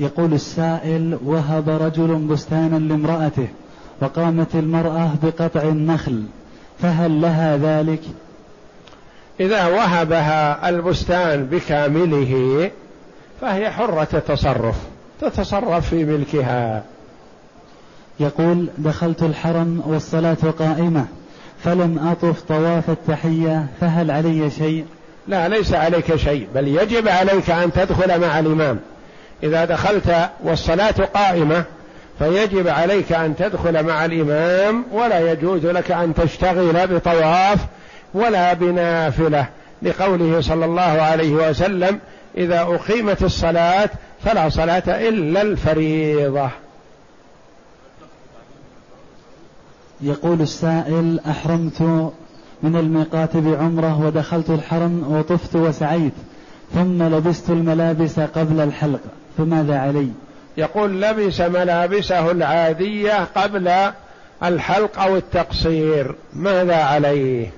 يقول 0.00 0.32
السائل 0.32 1.18
وهب 1.24 1.68
رجل 1.68 2.14
بستانا 2.14 2.76
لامرأته 2.76 3.48
وقامت 4.00 4.54
المرأة 4.54 5.10
بقطع 5.22 5.62
النخل 5.62 6.22
فهل 6.82 7.20
لها 7.20 7.56
ذلك؟ 7.56 8.00
إذا 9.40 9.66
وهبها 9.66 10.68
البستان 10.68 11.44
بكامله 11.44 12.70
فهي 13.40 13.70
حرة 13.70 14.08
التصرف 14.14 14.76
تتصرف 15.20 15.88
في 15.88 16.04
ملكها. 16.04 16.82
يقول 18.20 18.68
دخلت 18.78 19.22
الحرم 19.22 19.82
والصلاة 19.86 20.36
قائمة 20.58 21.06
فلم 21.64 21.98
أطف 21.98 22.42
طواف 22.42 22.90
التحية 22.90 23.66
فهل 23.80 24.10
علي 24.10 24.50
شيء؟ 24.50 24.84
لا 25.28 25.48
ليس 25.48 25.74
عليك 25.74 26.16
شيء 26.16 26.48
بل 26.54 26.68
يجب 26.68 27.08
عليك 27.08 27.50
أن 27.50 27.72
تدخل 27.72 28.20
مع 28.20 28.38
الإمام. 28.38 28.78
إذا 29.42 29.64
دخلت 29.64 30.30
والصلاة 30.44 30.94
قائمة 31.14 31.64
فيجب 32.18 32.68
عليك 32.68 33.12
أن 33.12 33.36
تدخل 33.36 33.82
مع 33.82 34.04
الإمام 34.04 34.84
ولا 34.92 35.32
يجوز 35.32 35.66
لك 35.66 35.90
أن 35.90 36.14
تشتغل 36.14 36.86
بطواف 36.86 37.58
ولا 38.14 38.52
بنافلة. 38.52 39.46
لقوله 39.82 40.40
صلى 40.40 40.64
الله 40.64 40.82
عليه 40.82 41.32
وسلم 41.32 41.98
إذا 42.36 42.60
أقيمت 42.60 43.22
الصلاة 43.22 43.90
فلا 44.24 44.48
صلاة 44.48 45.08
إلا 45.08 45.42
الفريضة. 45.42 46.48
يقول 50.00 50.40
السائل 50.40 51.20
أحرمت 51.30 51.82
من 52.62 52.76
الميقات 52.76 53.36
بعمرة 53.36 54.06
ودخلت 54.06 54.50
الحرم 54.50 55.04
وطفت 55.08 55.56
وسعيت 55.56 56.12
ثم 56.74 57.02
لبست 57.02 57.50
الملابس 57.50 58.20
قبل 58.20 58.60
الحلق. 58.60 59.00
فماذا 59.38 59.78
علي؟ 59.78 60.08
يقول 60.56 61.02
لبس 61.02 61.40
ملابسه 61.40 62.30
العادية 62.30 63.28
قبل 63.36 63.92
الحلق 64.42 65.00
أو 65.00 65.16
التقصير. 65.16 66.14
ماذا 66.32 66.76
عليه؟ 66.76 67.50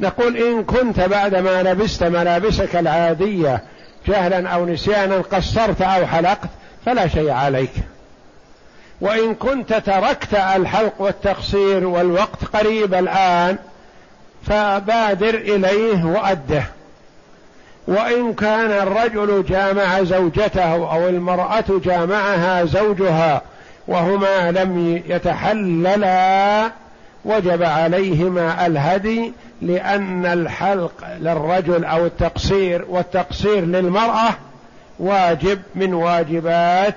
نقول 0.00 0.36
إن 0.36 0.64
كنت 0.64 1.00
بعدما 1.00 1.62
لبست 1.62 2.04
ملابسك 2.04 2.76
العادية 2.76 3.62
جهلا 4.06 4.48
أو 4.48 4.66
نسيانا 4.66 5.16
قصرت 5.16 5.82
أو 5.82 6.06
حلقت 6.06 6.48
فلا 6.86 7.08
شيء 7.08 7.30
عليك. 7.30 7.72
وإن 9.00 9.34
كنت 9.34 9.74
تركت 9.74 10.34
الحلق 10.34 10.92
والتقصير 10.98 11.86
والوقت 11.86 12.44
قريب 12.52 12.94
الآن 12.94 13.58
فبادر 14.42 15.34
إليه 15.34 16.04
وأده. 16.04 16.64
وإن 17.86 18.34
كان 18.34 18.70
الرجل 18.70 19.44
جامع 19.48 20.02
زوجته 20.02 20.72
أو 20.72 21.08
المرأة 21.08 21.64
جامعها 21.84 22.64
زوجها 22.64 23.42
وهما 23.88 24.50
لم 24.50 25.02
يتحللا 25.06 26.70
وجب 27.24 27.62
عليهما 27.62 28.66
الهدي 28.66 29.32
لأن 29.62 30.26
الحلق 30.26 30.92
للرجل 31.20 31.84
أو 31.84 32.06
التقصير 32.06 32.84
والتقصير 32.88 33.64
للمرأة 33.64 34.30
واجب 34.98 35.60
من 35.74 35.94
واجبات 35.94 36.94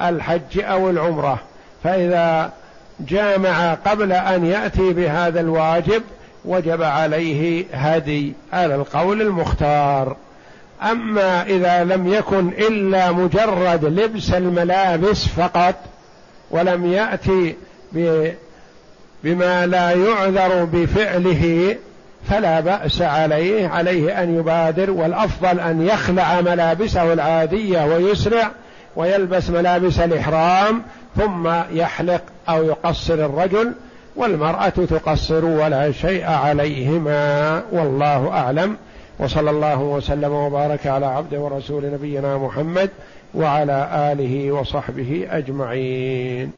الحج 0.00 0.60
أو 0.60 0.90
العمرة. 0.90 1.38
فإذا 1.84 2.52
جامع 3.00 3.74
قبل 3.74 4.12
أن 4.12 4.46
يأتي 4.46 4.92
بهذا 4.92 5.40
الواجب 5.40 6.02
وجب 6.44 6.82
عليه 6.82 7.64
هدي 7.72 8.32
على 8.52 8.74
القول 8.74 9.22
المختار. 9.22 10.16
أما 10.82 11.42
إذا 11.42 11.84
لم 11.84 12.12
يكن 12.12 12.48
إلا 12.48 13.12
مجرد 13.12 13.84
لبس 13.84 14.32
الملابس 14.32 15.26
فقط 15.26 15.74
ولم 16.50 16.92
يأتي 16.92 17.56
بما 19.24 19.66
لا 19.66 19.90
يعذر 19.90 20.64
بفعله 20.64 21.76
فلا 22.28 22.60
بأس 22.60 23.02
عليه 23.02 23.68
عليه 23.68 24.22
أن 24.22 24.38
يبادر 24.38 24.90
والأفضل 24.90 25.60
أن 25.60 25.86
يخلع 25.86 26.40
ملابسه 26.40 27.12
العادية 27.12 27.84
ويسرع 27.84 28.50
ويلبس 28.96 29.50
ملابس 29.50 29.98
الإحرام 29.98 30.82
ثم 31.16 31.50
يحلق 31.70 32.22
أو 32.48 32.64
يقصر 32.64 33.14
الرجل 33.14 33.72
والمرأة 34.16 34.68
تقصر 34.68 35.44
ولا 35.44 35.92
شيء 35.92 36.24
عليهما 36.24 37.62
والله 37.72 38.28
أعلم. 38.28 38.76
وصلى 39.18 39.50
الله 39.50 39.80
وسلم 39.80 40.32
وبارك 40.32 40.86
على 40.86 41.06
عبده 41.06 41.40
ورسول 41.40 41.92
نبينا 41.92 42.38
محمد 42.38 42.90
وعلى 43.34 44.12
آله 44.12 44.52
وصحبه 44.52 45.26
أجمعين. 45.30 46.52